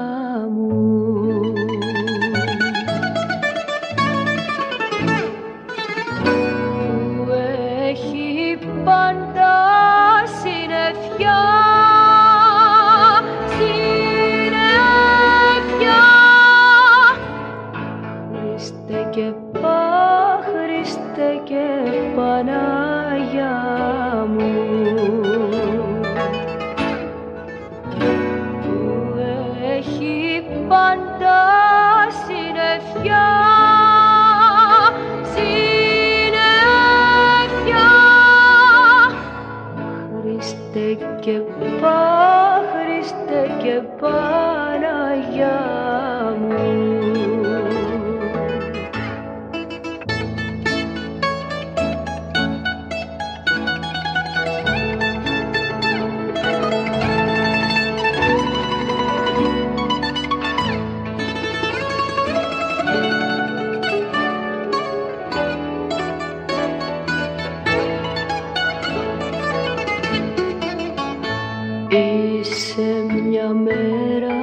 μια 73.49 73.55
μέρα 73.55 74.37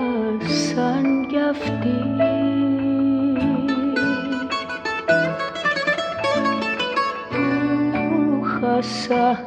σαν 0.48 1.28
κι 1.28 1.38
αυτή 1.38 1.98
που 8.10 8.42
χάσα 8.44 9.45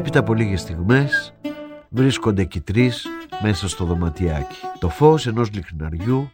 Έπειτα 0.00 0.18
από 0.18 0.34
λίγες 0.34 0.60
στιγμές 0.60 1.34
βρίσκονται 1.88 2.44
και 2.44 2.58
οι 2.58 2.60
τρεις 2.60 3.06
μέσα 3.42 3.68
στο 3.68 3.84
δωματιάκι. 3.84 4.56
Το 4.78 4.88
φως 4.88 5.26
ενός 5.26 5.52
λιχναριού 5.52 6.30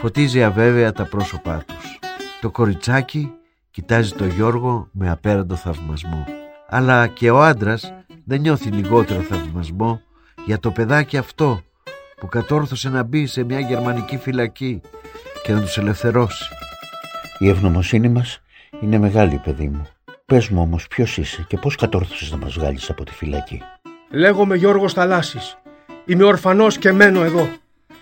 φωτίζει 0.00 0.42
αβέβαια 0.42 0.92
τα 0.92 1.04
πρόσωπά 1.04 1.64
τους. 1.66 1.98
Το 2.40 2.50
κοριτσάκι 2.50 3.32
κοιτάζει 3.70 4.12
το 4.12 4.24
Γιώργο 4.24 4.88
με 4.92 5.10
απέραντο 5.10 5.54
θαυμασμό. 5.54 6.24
αλλά 6.68 7.06
και 7.06 7.30
ο 7.30 7.42
άντρας 7.42 7.92
δεν 8.24 8.40
νιώθει 8.40 8.70
λιγότερο 8.70 9.20
θαυμασμό 9.20 10.00
για 10.46 10.58
το 10.58 10.70
παιδάκι 10.70 11.16
αυτό 11.16 11.60
που 12.20 12.26
κατόρθωσε 12.26 12.88
να 12.88 13.02
μπει 13.02 13.26
σε 13.26 13.44
μια 13.44 13.60
γερμανική 13.60 14.16
φυλακή 14.16 14.80
και 15.42 15.52
να 15.52 15.60
τους 15.60 15.78
ελευθερώσει. 15.78 16.44
Η 17.38 17.48
ευγνωμοσύνη 17.48 18.08
μας 18.08 18.40
είναι 18.80 18.98
μεγάλη, 18.98 19.40
παιδί 19.44 19.68
μου. 19.68 19.86
Πες 20.32 20.48
μου 20.48 20.62
όμως 20.62 20.88
ποιος 20.88 21.18
είσαι 21.18 21.44
και 21.48 21.56
πώς 21.56 21.76
κατόρθωσες 21.76 22.30
να 22.30 22.36
μας 22.36 22.54
βγάλεις 22.54 22.90
από 22.90 23.04
τη 23.04 23.12
φυλακή; 23.12 23.62
Λέγομαι 24.10 24.56
Γιώργος 24.56 24.92
Θαλάσσης. 24.92 25.58
Είμαι 26.04 26.24
ορφανός 26.24 26.78
και 26.78 26.92
μένω 26.92 27.22
εδώ. 27.22 27.48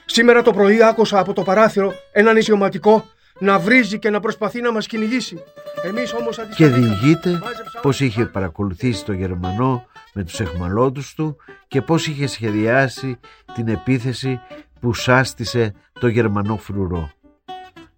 Σήμερα 0.04 0.42
το 0.42 0.52
πρωί 0.52 0.82
άκουσα 0.82 1.18
από 1.18 1.32
το 1.32 1.42
παράθυρο 1.42 1.92
έναν 2.12 2.34
νησιωματικό 2.34 3.04
να 3.38 3.58
βρίζει 3.58 3.98
και 3.98 4.10
να 4.10 4.20
προσπαθεί 4.20 4.60
να 4.60 4.72
μας 4.72 4.86
κυνηγήσει. 4.86 5.38
Εμείς 5.82 6.12
όμως 6.12 6.38
Και 6.56 6.66
διηγείται 6.66 7.40
πως 7.82 8.00
είχε 8.00 8.24
παρακολουθήσει 8.24 9.04
το 9.04 9.12
Γερμανό 9.12 9.86
με 10.14 10.24
τους 10.24 10.40
εχμαλώτους 10.40 11.14
του 11.14 11.36
και 11.68 11.82
πως 11.82 12.06
είχε 12.06 12.26
σχεδιάσει 12.26 13.18
την 13.54 13.68
επίθεση 13.68 14.40
που 14.80 14.94
σάστησε 14.94 15.74
το 16.00 16.08
Γερμανό 16.08 16.56
φρουρό. 16.56 17.10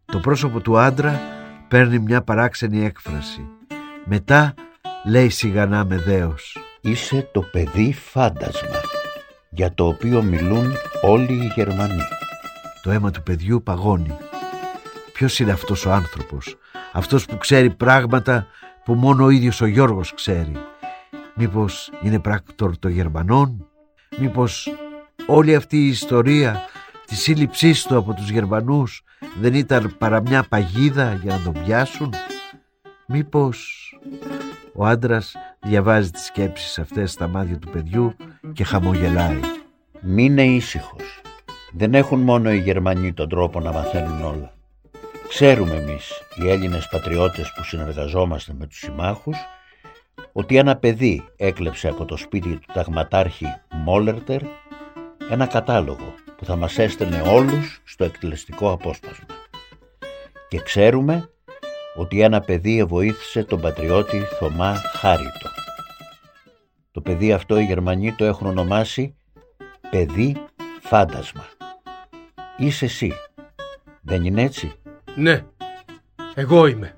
Το 0.05 0.19
πρόσωπο 0.19 0.61
του 0.61 0.79
άντρα 0.79 1.21
παίρνει 1.69 1.99
μια 1.99 2.23
παράξενη 2.23 2.85
έκφραση. 2.85 3.49
Μετά 4.05 4.55
λέει 5.05 5.29
σιγανά 5.29 5.85
με 5.85 5.97
δέος. 5.97 6.57
Είσαι 6.81 7.29
το 7.33 7.41
παιδί 7.41 7.93
φάντασμα 7.93 8.81
για 9.51 9.75
το 9.75 9.87
οποίο 9.87 10.23
μιλούν 10.23 10.73
όλοι 11.03 11.33
οι 11.33 11.53
Γερμανοί. 11.55 12.03
Το 12.83 12.91
αίμα 12.91 13.11
του 13.11 13.23
παιδιού 13.23 13.63
παγώνει. 13.63 14.17
Ποιος 15.13 15.39
είναι 15.39 15.53
αυτός 15.53 15.87
ο 15.87 15.93
άνθρωπος, 15.93 16.57
αυτός 16.93 17.27
που 17.27 17.39
ξέρει 17.39 17.71
πράγματα 17.71 18.47
που 18.85 18.95
μόνο 18.95 19.25
ο 19.25 19.29
ίδιος 19.29 19.61
ο 19.61 19.67
Γιώργος 19.67 20.15
ξέρει. 20.15 20.53
Μήπως 21.35 21.91
είναι 22.03 22.19
πράκτορ 22.19 22.79
των 22.79 22.91
Γερμανών, 22.91 23.69
μήπως 24.19 24.75
όλη 25.27 25.55
αυτή 25.55 25.77
η 25.77 25.89
ιστορία 25.89 26.63
της 27.07 27.21
σύλληψής 27.21 27.83
του 27.83 27.97
από 27.97 28.15
τους 28.15 28.31
Γερμανούς 28.31 29.03
δεν 29.41 29.55
ήταν 29.55 29.95
παρά 29.99 30.21
μια 30.21 30.43
παγίδα 30.49 31.15
για 31.23 31.37
να 31.37 31.43
τον 31.43 31.65
πιάσουν. 31.65 32.15
Μήπως 33.07 33.87
ο 34.75 34.87
άντρας 34.87 35.35
διαβάζει 35.61 36.11
τις 36.11 36.25
σκέψεις 36.25 36.79
αυτές 36.79 37.11
στα 37.11 37.29
μάτια 37.29 37.59
του 37.59 37.69
παιδιού 37.69 38.17
και 38.53 38.65
χαμογελάει. 38.65 39.41
Μείνε 40.01 40.45
ήσυχος. 40.45 41.21
Δεν 41.73 41.95
έχουν 41.95 42.21
μόνο 42.21 42.53
οι 42.53 42.59
Γερμανοί 42.59 43.13
τον 43.13 43.29
τρόπο 43.29 43.61
να 43.61 43.73
μαθαίνουν 43.73 44.23
όλα. 44.23 44.55
Ξέρουμε 45.29 45.75
εμείς, 45.75 46.11
οι 46.37 46.51
Έλληνες 46.51 46.89
πατριώτες 46.89 47.53
που 47.57 47.65
συνεργαζόμαστε 47.65 48.53
με 48.59 48.67
τους 48.67 48.79
συμμάχους, 48.79 49.37
ότι 50.33 50.57
ένα 50.57 50.77
παιδί 50.77 51.25
έκλεψε 51.37 51.89
από 51.89 52.05
το 52.05 52.17
σπίτι 52.17 52.57
του 52.57 52.73
ταγματάρχη 52.73 53.47
Μόλερτερ 53.71 54.41
ένα 55.31 55.47
κατάλογο 55.47 56.15
που 56.37 56.45
θα 56.45 56.57
μας 56.57 56.79
έστελνε 56.79 57.21
όλους 57.21 57.81
στο 57.85 58.05
εκτελεστικό 58.05 58.71
απόσπασμα. 58.71 59.27
Και 60.49 60.61
ξέρουμε 60.61 61.32
ότι 61.95 62.21
ένα 62.21 62.41
παιδί 62.41 62.85
βοήθησε 62.85 63.45
τον 63.45 63.61
πατριώτη 63.61 64.19
Θωμά 64.39 64.81
Χάριτο. 64.95 65.51
Το 66.93 67.01
παιδί 67.01 67.33
αυτό 67.33 67.59
οι 67.59 67.65
Γερμανοί 67.65 68.13
το 68.13 68.25
έχουν 68.25 68.47
ονομάσει 68.47 69.15
παιδί 69.91 70.37
φάντασμα. 70.81 71.45
Είσαι 72.57 72.85
εσύ. 72.85 73.13
Δεν 74.01 74.25
είναι 74.25 74.43
έτσι; 74.43 74.73
Ναι, 75.15 75.45
εγώ 76.35 76.67
είμαι. 76.67 76.95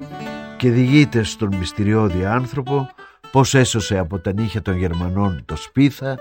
Και 0.57 0.71
διηγείται 0.71 1.23
στον 1.23 1.57
μυστηριώδη 1.57 2.25
άνθρωπο 2.25 2.89
πως 3.31 3.55
έσωσε 3.55 3.99
από 3.99 4.19
τα 4.19 4.33
νύχια 4.33 4.63
των 4.63 4.77
Γερμανών 4.77 5.43
το 5.45 5.57
Σπίθα, 5.57 6.19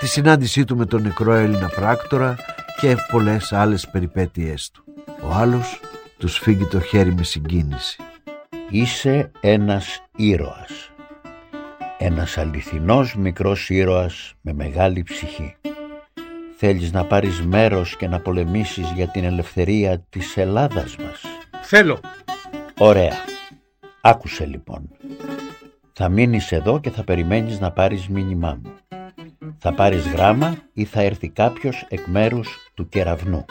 τη 0.00 0.06
συνάντησή 0.06 0.64
του 0.64 0.76
με 0.76 0.86
τον 0.86 1.02
νεκρό 1.02 1.32
Έλληνα 1.32 1.68
πράκτορα 1.68 2.36
και 2.80 2.96
πολλές 3.10 3.52
άλλες 3.52 3.88
περιπέτειές 3.88 4.70
του. 4.70 4.84
Ο 5.22 5.32
άλλος 5.32 5.80
τους 6.20 6.38
φύγει 6.38 6.64
το 6.64 6.80
χέρι 6.80 7.14
με 7.14 7.22
συγκίνηση. 7.22 8.02
Είσαι 8.70 9.30
ένας 9.40 10.02
ήρωας. 10.16 10.90
Ένας 11.98 12.38
αληθινός 12.38 13.16
μικρός 13.16 13.70
ήρωας 13.70 14.34
με 14.40 14.52
μεγάλη 14.52 15.02
ψυχή. 15.02 15.56
Θέλεις 16.56 16.92
να 16.92 17.04
πάρεις 17.04 17.42
μέρος 17.42 17.96
και 17.96 18.08
να 18.08 18.20
πολεμήσεις 18.20 18.90
για 18.90 19.08
την 19.08 19.24
ελευθερία 19.24 20.04
της 20.08 20.36
Ελλάδας 20.36 20.96
μας. 20.96 21.22
Θέλω. 21.62 22.00
Ωραία. 22.78 23.14
Άκουσε 24.00 24.46
λοιπόν. 24.46 24.90
Θα 25.92 26.08
μείνεις 26.08 26.52
εδώ 26.52 26.80
και 26.80 26.90
θα 26.90 27.04
περιμένεις 27.04 27.60
να 27.60 27.70
πάρεις 27.70 28.08
μήνυμά 28.08 28.60
μου. 28.62 28.72
Θα 29.58 29.72
πάρεις 29.74 30.06
γράμμα 30.06 30.56
ή 30.72 30.84
θα 30.84 31.00
έρθει 31.00 31.28
κάποιος 31.28 31.86
εκ 31.88 32.06
μέρους 32.06 32.70
του 32.74 32.88
κεραυνού. 32.88 33.44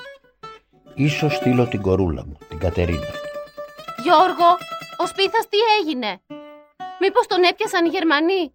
Ίσως 1.00 1.36
στείλω 1.36 1.68
την 1.68 1.82
κορούλα 1.82 2.26
μου, 2.26 2.38
την 2.50 2.58
Κατερίνα. 2.58 3.08
Γιώργο, 4.04 4.50
ο 4.98 5.06
Σπίθας 5.06 5.48
τι 5.50 5.58
έγινε; 5.80 6.22
Μήπως 7.00 7.28
τον 7.28 7.44
έπιασαν 7.44 7.86
οι 7.86 7.90
Γερμανοί; 7.90 8.54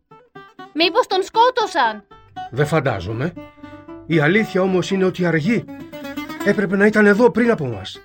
Μήπως 0.75 1.07
τον 1.07 1.23
σκότωσαν; 1.23 2.07
Δεν 2.51 2.67
φαντάζομαι. 2.67 3.33
Η 4.07 4.21
αλήθεια 4.21 4.63
όμως 4.63 4.91
είναι 4.91 5.05
ότι 5.05 5.27
αργεί. 5.27 5.65
Έπρεπε 6.45 6.77
να 6.77 6.87
ήταν 6.87 7.07
εδώ 7.07 7.31
πριν 7.31 7.51
από 7.51 7.67
μας. 7.67 8.01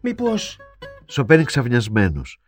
Μήπως... 0.00 0.58
Σωπαίνει 1.06 1.44
ξαφνιασμένος. 1.44 2.40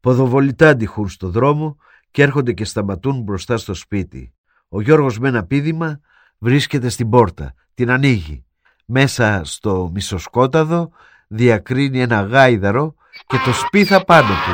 Ποδοβολητά 0.00 0.68
αντιχούν 0.68 1.08
στο 1.08 1.28
δρόμο 1.28 1.76
και 2.10 2.22
έρχονται 2.22 2.52
και 2.52 2.64
σταματούν 2.64 3.22
μπροστά 3.22 3.56
στο 3.56 3.74
σπίτι. 3.74 4.34
Ο 4.68 4.80
Γιώργος 4.80 5.18
με 5.18 5.28
ένα 5.28 5.44
πίδημα 5.44 6.00
βρίσκεται 6.38 6.88
στην 6.88 7.08
πόρτα. 7.08 7.54
Την 7.74 7.90
ανοίγει. 7.90 8.45
Μέσα 8.88 9.40
στο 9.44 9.90
μισοσκόταδο 9.94 10.90
διακρίνει 11.28 12.00
ένα 12.00 12.20
γάιδαρο 12.20 12.94
και 13.26 13.36
το 13.44 13.52
σπίθα 13.52 14.04
πάνω 14.04 14.28
του. 14.28 14.52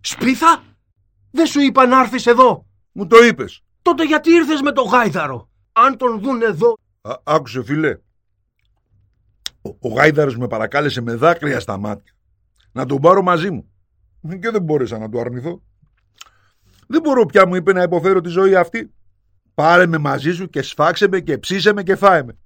Σπίθα! 0.00 0.62
Δεν 1.30 1.46
σου 1.46 1.60
είπα 1.60 1.86
να 1.86 2.00
έρθεις 2.00 2.26
εδώ. 2.26 2.66
Μου 2.92 3.06
το 3.06 3.16
είπες. 3.24 3.62
Τότε 3.82 4.04
γιατί 4.04 4.30
ήρθες 4.30 4.60
με 4.60 4.72
το 4.72 4.82
γάιδαρο; 4.82 5.48
Αν 5.72 5.96
τον 5.96 6.20
δουν 6.20 6.42
εδώ... 6.42 6.74
Α, 7.00 7.14
άκουσε 7.22 7.62
φίλε. 7.62 7.98
Ο, 9.62 9.68
ο 9.80 9.88
γάιδαρος 9.88 10.36
με 10.36 10.46
παρακάλεσε 10.46 11.00
με 11.00 11.14
δάκρυα 11.14 11.60
στα 11.60 11.78
μάτια. 11.78 12.12
Να 12.72 12.86
τον 12.86 13.00
πάρω 13.00 13.22
μαζί 13.22 13.50
μου. 13.50 13.70
Και 14.40 14.50
δεν 14.50 14.62
μπόρεσα 14.62 14.98
να 14.98 15.08
του 15.08 15.20
αρνηθώ. 15.20 15.62
Δεν 16.86 17.00
μπορώ 17.00 17.26
πια 17.26 17.46
μου 17.46 17.54
είπε 17.54 17.72
να 17.72 17.82
υποφέρω 17.82 18.20
τη 18.20 18.28
ζωή 18.28 18.54
αυτή. 18.54 18.94
Πάρε 19.54 19.86
με 19.86 19.98
μαζί 19.98 20.32
σου 20.32 20.48
και 20.48 20.62
σφάξε 20.62 21.08
με 21.08 21.20
και 21.20 21.38
ψήσε 21.38 21.72
με 21.72 21.82
και 21.82 21.96
φάε 21.96 22.22
με. 22.22 22.38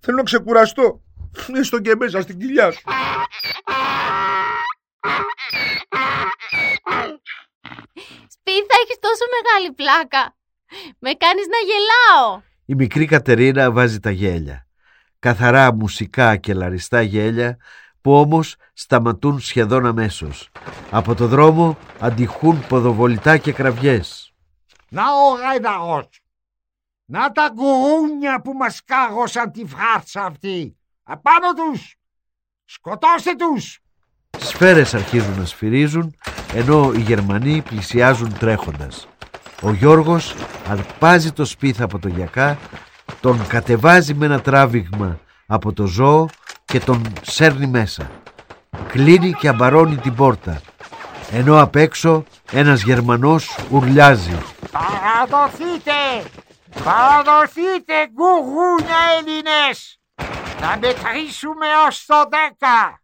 Θέλω 0.00 0.16
να 0.16 0.22
ξεκουραστώ. 0.22 1.02
Έστω 1.58 1.80
και 1.80 1.94
μέσα 1.96 2.20
στην 2.20 2.38
κοιλιά 2.38 2.70
σου. 2.70 2.82
Σπίθα, 8.28 8.74
έχεις 8.82 8.98
τόσο 9.00 9.24
μεγάλη 9.36 9.72
πλάκα. 9.72 10.36
Με 10.98 11.12
κάνεις 11.12 11.46
να 11.46 11.58
γελάω. 11.66 12.42
Η 12.64 12.74
μικρή 12.74 13.04
Κατερίνα 13.04 13.72
βάζει 13.72 14.00
τα 14.00 14.10
γέλια. 14.10 14.66
Καθαρά 15.18 15.74
μουσικά 15.74 16.36
και 16.36 16.54
λαριστά 16.54 17.02
γέλια 17.02 17.56
που 18.00 18.14
όμως 18.14 18.56
σταματούν 18.72 19.40
σχεδόν 19.40 19.86
αμέσως. 19.86 20.50
Από 20.90 21.14
το 21.14 21.26
δρόμο 21.26 21.78
αντιχούν 21.98 22.66
ποδοβολητά 22.66 23.36
και 23.36 23.52
κραυγές. 23.52 24.31
Να 24.92 25.02
ο 25.02 25.34
γάιδαρος. 25.34 26.20
Να 27.04 27.32
τα 27.32 27.50
γκουρούνια 27.54 28.40
που 28.40 28.52
μας 28.52 28.84
κάγωσαν 28.84 29.52
τη 29.52 29.66
φάρτσα 29.66 30.24
αυτή. 30.24 30.76
Απάνω 31.02 31.52
τους. 31.54 31.96
Σκοτώστε 32.64 33.34
τους. 33.34 33.78
Σφαίρες 34.38 34.94
αρχίζουν 34.94 35.38
να 35.38 35.44
σφυρίζουν 35.44 36.16
ενώ 36.54 36.92
οι 36.92 37.00
Γερμανοί 37.00 37.62
πλησιάζουν 37.62 38.38
τρέχοντας. 38.38 39.08
Ο 39.62 39.72
Γιώργος 39.72 40.34
αρπάζει 40.68 41.32
το 41.32 41.44
σπίθα 41.44 41.84
από 41.84 41.98
το 41.98 42.08
γιακά, 42.08 42.58
τον 43.20 43.46
κατεβάζει 43.46 44.14
με 44.14 44.26
ένα 44.26 44.40
τράβηγμα 44.40 45.18
από 45.46 45.72
το 45.72 45.86
ζώο 45.86 46.28
και 46.64 46.80
τον 46.80 47.12
σέρνει 47.22 47.66
μέσα. 47.66 48.10
Κλείνει 48.88 49.32
και 49.32 49.48
αμπαρώνει 49.48 49.96
την 49.96 50.14
πόρτα. 50.14 50.60
Ενώ 51.34 51.60
απ' 51.60 51.76
έξω 51.76 52.24
ένας 52.52 52.82
Γερμανός 52.82 53.58
ουρλιάζει. 53.70 54.38
Παραδοθείτε. 54.70 55.92
Παραδοθείτε 56.84 57.94
γκουγούνια 58.12 58.96
Έλληνες. 59.18 60.00
Θα 60.58 60.78
μετρήσουμε 60.80 61.66
ως 61.86 62.04
το 62.06 62.22
δέκα. 62.30 63.02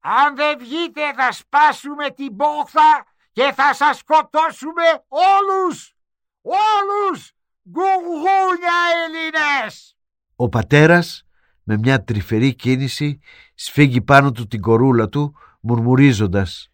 Αν 0.00 0.36
δεν 0.36 0.58
βγείτε 0.58 1.00
θα 1.16 1.32
σπάσουμε 1.32 2.10
την 2.10 2.36
πόρτα 2.36 3.06
και 3.32 3.52
θα 3.54 3.74
σας 3.74 3.96
σκοτώσουμε 3.98 4.84
όλους. 5.08 5.94
Όλους. 6.42 7.32
Γκουγούνια 7.70 8.78
Έλληνες. 9.04 9.96
Ο 10.36 10.48
πατέρας 10.48 11.26
με 11.62 11.76
μια 11.76 12.04
τρυφερή 12.04 12.54
κίνηση 12.54 13.20
σφίγγει 13.54 14.00
πάνω 14.00 14.32
του 14.32 14.46
την 14.46 14.60
κορούλα 14.60 15.08
του 15.08 15.34
μουρμουρίζοντας 15.60 16.70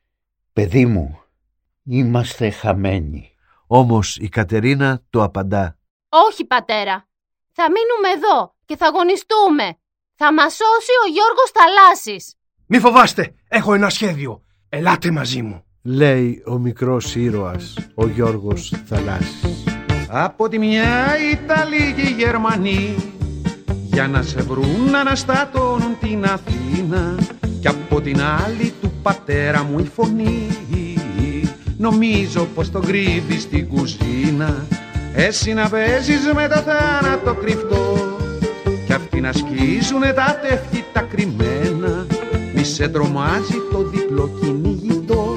Παιδί 0.55 0.87
μου, 0.87 1.25
Είμαστε 1.83 2.51
χαμένοι. 2.51 3.35
Όμως 3.67 4.17
η 4.17 4.29
Κατερίνα 4.29 5.03
το 5.11 5.23
απαντά. 5.23 5.79
Όχι 6.09 6.45
πατέρα. 6.45 7.09
Θα 7.53 7.63
μείνουμε 7.63 8.09
εδώ 8.17 8.55
και 8.65 8.77
θα 8.77 8.87
αγωνιστούμε. 8.87 9.79
Θα 10.15 10.33
μας 10.33 10.53
σώσει 10.53 10.93
ο 11.05 11.11
Γιώργος 11.13 11.51
Θαλάσσης. 11.53 12.35
Μη 12.67 12.79
φοβάστε, 12.79 13.35
έχω 13.49 13.75
ένα 13.75 13.89
σχέδιο. 13.89 14.43
Ελάτε 14.69 15.11
μαζί 15.11 15.43
μου. 15.43 15.65
Λέει 15.83 16.43
ο 16.47 16.59
μικρός 16.59 17.15
ήρωας, 17.15 17.75
ο 17.95 18.07
Γιώργος 18.07 18.73
Θαλάσσης. 18.87 19.65
Από 20.09 20.49
τη 20.49 20.59
μια 20.59 21.19
Ιταλοί 21.33 21.95
και 21.95 22.03
οι 22.03 22.13
Γερμανοί 22.13 22.95
για 23.85 24.09
να 24.09 24.23
σε 24.23 24.43
βρουν 24.43 24.91
να 24.91 25.01
αναστατώνουν 25.01 25.99
την 25.99 26.25
Αθήνα 26.25 27.17
και 27.65 27.71
από 27.71 28.01
την 28.01 28.21
άλλη 28.23 28.73
του 28.81 28.93
πατέρα 29.03 29.63
μου 29.63 29.79
η 29.79 29.91
φωνή. 29.95 30.47
Νομίζω 31.79 32.49
πως 32.55 32.71
το 32.71 32.81
κρύβει 32.81 33.41
στην 33.41 33.69
κουζίνα. 33.69 34.67
Εσύ 35.15 35.53
να 35.53 35.69
παίζεις 35.69 36.33
με 36.35 36.49
το 36.49 36.55
θάνατο 36.55 37.35
κρυφτό. 37.35 37.97
Κι 38.87 38.93
αυτοί 38.93 39.21
να 39.21 39.33
σκίζουνε 39.33 40.13
τα 40.13 40.41
τεύχη 40.43 40.85
τα 40.93 41.01
κρυμμένα. 41.01 42.07
Μη 42.55 42.65
σε 42.65 42.89
τρομάζει 42.89 43.59
το 43.73 43.79
διπλό 43.83 44.31
κυνηγητό. 44.41 45.35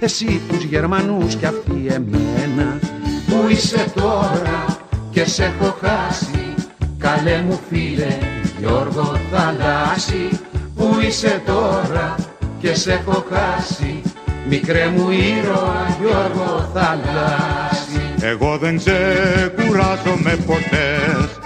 Εσύ 0.00 0.40
τους 0.48 0.64
Γερμανούς 0.64 1.34
κι 1.34 1.46
αυτοί 1.46 1.86
εμένα. 1.86 2.78
Πού 3.26 3.50
είσαι 3.50 3.92
τώρα 3.94 4.78
και 5.10 5.24
σε 5.24 5.44
έχω 5.44 5.76
χάσει. 5.80 6.54
Καλέ 6.98 7.44
μου 7.46 7.60
φίλε 7.68 8.18
Γιώργο 8.60 9.16
Θαλάσση 9.30 10.28
Πού 10.76 10.96
είσαι 11.06 11.42
τώρα 11.46 12.14
και 12.58 12.74
σε 12.74 12.92
έχω 12.92 13.24
χάσει 13.32 14.02
Μικρέ 14.48 14.86
μου 14.96 15.10
ήρωα 15.10 15.96
Γιώργο 16.00 16.70
Θαλάσση 16.74 18.14
Εγώ 18.20 18.58
δεν 18.58 18.76
ξεκουράζομαι 18.76 20.36
ποτές 20.46 21.38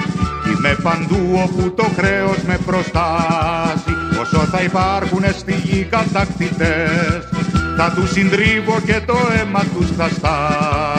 Είμαι 0.51 0.77
παντού 0.83 1.41
όπου 1.45 1.75
το 1.75 1.85
χρέος 1.97 2.43
με 2.47 2.59
προστάζει. 2.67 3.95
Όσο 4.21 4.39
θα 4.39 4.61
υπάρχουν 4.61 5.23
στη 5.37 5.55
γη 5.55 5.85
κατακτητές 5.91 7.29
Θα 7.77 7.93
τους 7.95 8.11
συντρίβω 8.11 8.81
και 8.87 9.01
το 9.07 9.17
αίμα 9.39 9.65
τους 9.75 9.91
θα 9.97 10.09
στάσει 10.09 10.98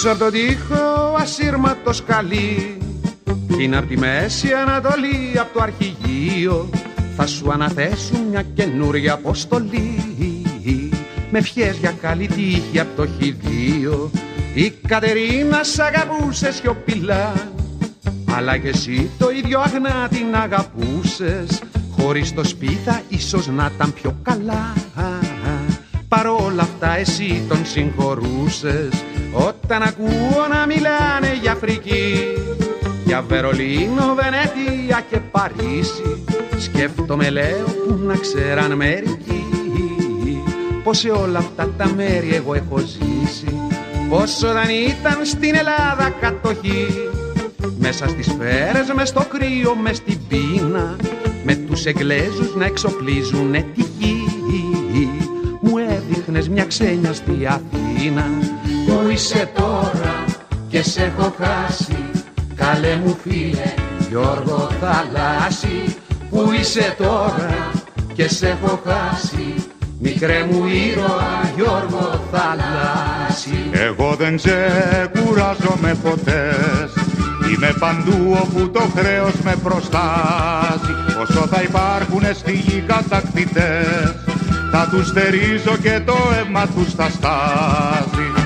Πίσω 0.00 0.10
από 0.10 0.18
τον 0.18 0.32
τοίχο 0.32 1.14
ασύρματος 1.18 1.96
σκαλί 1.96 2.78
Είναι 3.58 3.76
απ' 3.76 3.88
τη 3.88 3.96
Μέση 3.96 4.52
Ανατολή, 4.52 5.38
απ' 5.38 5.52
το 5.52 5.62
αρχηγείο 5.62 6.70
Θα 7.16 7.26
σου 7.26 7.52
αναθέσουν 7.52 8.20
μια 8.30 8.42
καινούρια 8.42 9.12
αποστολή. 9.12 9.94
Με 11.30 11.38
ευχές 11.38 11.76
για 11.76 11.94
καλή 12.00 12.26
τύχη 12.26 12.80
απ' 12.80 12.96
το 12.96 13.06
χειδείο 13.06 14.10
Η 14.54 14.70
Κατερίνα 14.70 15.62
σ' 15.62 15.78
αγαπούσε 15.78 16.52
σιωπηλά. 16.52 17.32
Αλλά 18.36 18.56
και 18.56 18.68
εσύ 18.68 19.10
το 19.18 19.30
ίδιο 19.30 19.60
αγνά 19.60 20.08
την 20.08 20.34
αγαπούσες 20.34 21.62
Χωρίς 21.98 22.34
το 22.34 22.44
σπίθα 22.44 23.02
ίσως 23.08 23.46
να 23.46 23.70
ήταν 23.74 23.92
πιο 23.92 24.16
καλά. 24.22 24.72
Παρόλα 26.08 26.62
αυτά 26.62 26.96
εσύ 26.96 27.44
τον 27.48 27.66
συγχωρούσες 27.66 28.88
Όταν 29.32 29.82
ακούω 29.82 30.46
να 30.50 30.66
μιλάνε 30.66 31.38
για 31.42 31.52
Αφρική 31.52 32.14
Για 33.04 33.22
Βερολίνο, 33.22 34.14
Βενετία 34.14 35.04
και 35.10 35.18
Παρίσι 35.30 36.24
Σκέφτομαι 36.58 37.30
λέω 37.30 37.64
που 37.86 37.98
να 38.06 38.16
ξέραν 38.16 38.72
μερικοί 38.72 39.44
Πως 40.84 40.98
σε 40.98 41.10
όλα 41.10 41.38
αυτά 41.38 41.70
τα 41.76 41.92
μέρη 41.96 42.34
εγώ 42.34 42.54
έχω 42.54 42.78
ζήσει. 42.78 43.60
Όσο 44.08 44.52
δεν 44.52 44.68
ήταν 44.88 45.24
στην 45.24 45.54
Ελλάδα 45.54 46.14
κατοχή 46.20 46.86
Μέσα 47.78 48.08
στις 48.08 48.26
σφαίρες, 48.26 48.92
μες 48.94 49.08
στο 49.08 49.24
κρύο, 49.28 49.74
μες 49.74 49.96
στην 49.96 50.18
πείνα 50.28 50.96
Με 51.44 51.54
τους 51.54 51.84
Εγγλέζους 51.84 52.54
να 52.54 52.64
εξοπλίζουν 52.64 53.52
τη 53.52 53.84
γη 53.98 54.28
μου 55.60 55.78
έδειχνες 55.78 56.48
μια 56.48 56.64
ξένια 56.64 57.12
στη 57.12 57.46
Αθήνα 57.46 58.26
Πού 58.88 59.08
είσαι 59.10 59.50
τώρα 59.54 60.24
και 60.68 60.82
σε 60.82 61.02
έχω 61.02 61.34
χάσει. 61.38 61.98
Καλέ 62.54 62.96
μου 63.04 63.16
φίλε 63.22 63.72
Γιώργο 64.08 64.68
Θαλάσση 64.80 65.96
Πού 66.30 66.50
είσαι 66.60 66.94
τώρα 66.98 67.70
και 68.14 68.28
σε 68.28 68.48
έχω 68.48 68.80
χάσει. 68.86 69.54
Μικρέ 70.00 70.46
μου 70.50 70.66
ήρωα 70.66 71.52
Γιώργο 71.56 72.20
Θαλάσση 72.32 73.70
Εγώ 73.72 74.14
δεν 74.18 74.36
ξεκουράζομαι 74.36 75.98
ποτές. 76.02 76.90
Είμαι 77.50 77.74
παντού 77.78 78.38
όπου 78.42 78.70
το 78.70 78.80
χρέος 78.96 79.34
με 79.42 79.54
προστάζει. 79.62 80.94
Όσο 81.22 81.46
θα 81.46 81.62
υπάρχουν 81.62 82.22
στη 82.34 82.52
γη 82.52 82.84
κατακτητές 82.86 84.14
θα 84.70 84.88
τους 84.90 85.06
στερίζω 85.08 85.76
και 85.82 86.00
το 86.06 86.16
αίμα 86.38 86.66
τους 86.66 86.94
θα 86.94 87.08
στάζει. 87.08 88.37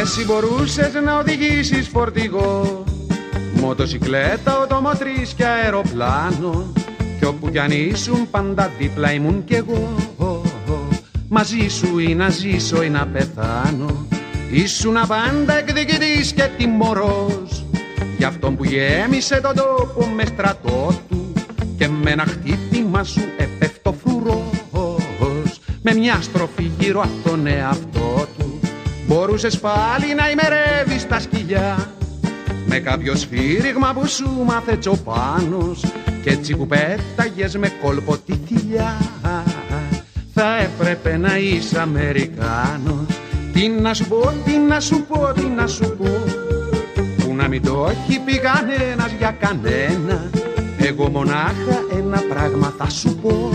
Εσύ 0.00 0.24
μπορούσες 0.24 0.92
να 1.04 1.18
οδηγήσεις 1.18 1.88
φορτηγό 1.88 2.84
Μοτοσικλέτα, 3.54 4.58
οτομοτρής 4.58 5.34
και 5.36 5.44
αεροπλάνο. 5.46 6.72
Κι 7.18 7.24
όπου 7.24 7.50
κι 7.50 7.58
αν 7.58 7.70
ήσουν 7.70 8.30
πάντα 8.30 8.70
δίπλα 8.78 9.12
ήμουν 9.12 9.44
κι 9.44 9.54
εγώ. 9.54 9.94
Μαζί 11.28 11.68
σου 11.68 11.98
ή 11.98 12.14
να 12.14 12.28
ζήσω 12.28 12.82
ή 12.82 12.88
να 12.88 13.06
πεθάνω 13.06 14.06
Ήσουν 14.50 14.96
πάντα 15.08 15.58
εκδικητής 15.58 16.32
και 16.32 16.48
τιμωρός. 16.56 17.64
Για 18.18 18.28
αυτόν 18.28 18.56
που 18.56 18.64
γέμισε 18.64 19.40
τον 19.40 19.54
τόπο 19.54 20.06
με 20.06 20.24
στρατό 20.26 20.94
του 21.08 21.32
Και 21.78 21.88
με 21.88 22.10
ένα 22.10 22.24
χτύπημα 22.24 23.04
σου 23.04 23.22
επέφτω 23.38 23.92
φρουρός. 23.92 25.60
Με 25.82 25.94
μια 25.94 26.18
στροφή 26.20 26.70
γύρω 26.78 27.00
από 27.00 27.28
τον 27.28 27.46
εαυτό 27.46 27.88
του 27.92 27.99
Μπορούσες 29.10 29.58
πάλι 29.58 30.14
να 30.14 30.30
ημερεύεις 30.30 31.06
τα 31.08 31.20
σκυλιά. 31.20 31.92
Με 32.66 32.78
κάποιο 32.78 33.16
σφύριγμα 33.16 33.92
που 33.92 34.06
σου 34.06 34.30
μάθε 34.46 34.76
τσοπάνος 34.76 35.84
Και 36.22 36.30
έτσι 36.30 36.56
που 36.56 36.66
πέταγες 36.66 37.56
με 37.56 37.72
κόλπο 37.82 38.16
τη 38.16 38.32
θηλιά 38.46 38.96
θα 40.34 40.56
έπρεπε 40.56 41.16
να 41.16 41.36
είσαι 41.36 41.80
Αμερικάνος. 41.80 43.06
Τι 43.52 43.68
να 43.68 43.94
σου 43.94 44.08
πω, 44.08 44.32
τι 44.44 44.56
να 44.56 44.80
σου 44.80 45.04
πω, 45.08 45.32
τι 45.34 45.46
να 45.46 45.66
σου 45.66 45.96
πω. 45.96 46.10
Που 47.18 47.34
να 47.34 47.48
μην 47.48 47.62
το 47.62 47.88
έχει 47.90 48.20
πει 48.20 48.38
κανένας 48.38 49.12
για 49.18 49.36
κανένα. 49.40 50.30
Εγώ 50.78 51.08
μονάχα 51.08 51.84
ένα 51.96 52.22
πράγμα 52.28 52.74
θα 52.78 52.90
σου 52.90 53.16
πω. 53.16 53.50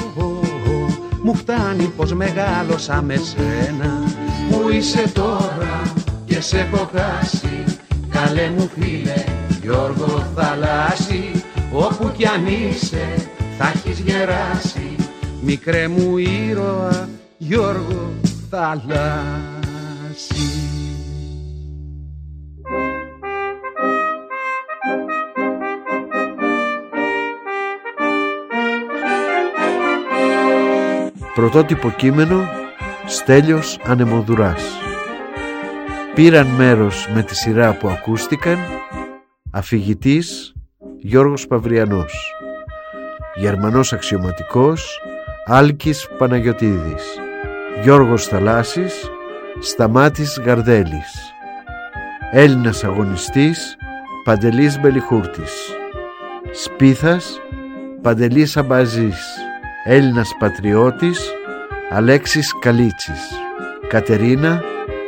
Μου 1.24 1.36
φτάνει 1.36 1.94
πως 1.98 2.14
μεγάλωσα 2.14 3.02
με 3.02 3.16
σένα 3.16 4.04
Πού 4.56 4.70
είσαι 4.70 5.12
τώρα 5.14 5.94
και 6.26 6.42
σε 6.42 6.60
έχω 6.60 6.90
χάσει 6.96 7.64
Καλέ 8.10 8.50
μου 8.50 8.70
φίλε 8.80 9.24
Γιώργο 9.62 10.26
Θαλάσση 10.36 11.44
Όπου 11.72 12.12
κι 12.18 12.26
αν 12.26 12.46
είσαι 12.46 13.30
θα 13.58 13.72
έχεις 13.76 14.00
γεράσει 14.00 14.96
μικρέ 15.42 15.88
μου 15.88 16.18
ήρωα 16.18 17.10
Γιώργο 17.38 18.14
Θαλάσση. 18.50 19.56
Πρωτότυπο 31.36 31.92
κείμενο 31.92 32.65
Στέλιος 33.08 33.80
Ανεμοδουράς. 33.84 34.64
Πήραν 36.16 36.48
μέρος 36.48 37.10
με 37.14 37.24
τη 37.24 37.36
σειρά 37.36 37.74
που 37.74 37.88
ακούστηκαν 37.90 38.58
Αφηγητής 39.52 40.54
Γιώργος 40.98 41.48
Παυριανός 41.48 42.34
Γερμανός 43.36 43.94
αξιωματικός 43.94 45.00
Άλκης 45.46 46.08
Παναγιωτίδης 46.18 47.04
Γιώργος 47.84 48.28
Θαλάσσης 48.28 49.10
Σταμάτης 49.60 50.40
Γαρδέλης 50.46 51.34
Έλληνας 52.32 52.84
αγωνιστής 52.84 53.76
Παντελής 54.24 54.80
Μπελιχούρτης 54.80 55.54
Σπίθας 56.52 57.42
Παντελής 58.02 58.58
Αμπαζής 58.58 59.38
Έλληνας 59.86 60.36
πατριώτης 60.40 61.32
Αλέξης 61.90 62.54
Καλίτσης 62.60 63.32
Κατερίνα 63.88 64.62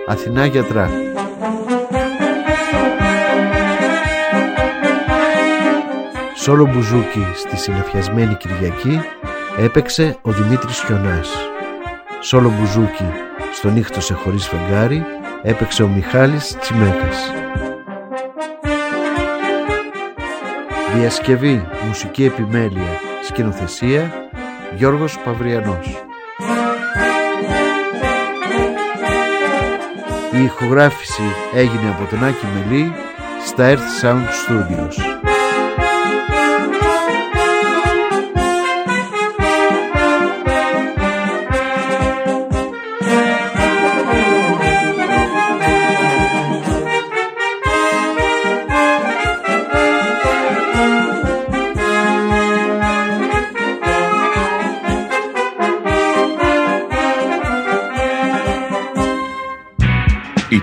Αθηνά 0.08 0.46
Γιατρά 0.46 0.90
Σόλο 6.36 6.66
μπουζούκι 6.66 7.26
στη 7.36 7.58
συνεφιασμένη 7.58 8.36
Κυριακή 8.36 9.02
έπαιξε 9.58 10.18
ο 10.22 10.32
Δημήτρης 10.32 10.80
Χιονάς. 10.80 11.30
Σόλο 12.22 12.50
μπουζούκι 12.50 13.06
στο 13.54 13.70
νύχτωσε 13.70 14.14
χωρίς 14.14 14.48
φεγγάρι 14.48 15.06
έπαιξε 15.42 15.84
ο 15.84 15.88
Μιχάλης 15.88 16.58
Τσιμέκας. 16.60 17.32
Διασκευή, 20.96 21.68
μουσική 21.88 22.24
επιμέλεια, 22.24 23.00
σκηνοθεσία 23.24 24.12
Γιώργος 24.76 25.20
Παυριανός. 25.20 26.07
Η 30.38 30.44
ηχογράφηση 30.44 31.22
έγινε 31.54 31.90
από 31.90 32.10
τον 32.10 32.24
Άκη 32.24 32.46
Μελή 32.56 32.94
στα 33.46 33.74
Earth 33.74 34.04
Sound 34.04 34.26
Studios. 34.26 35.27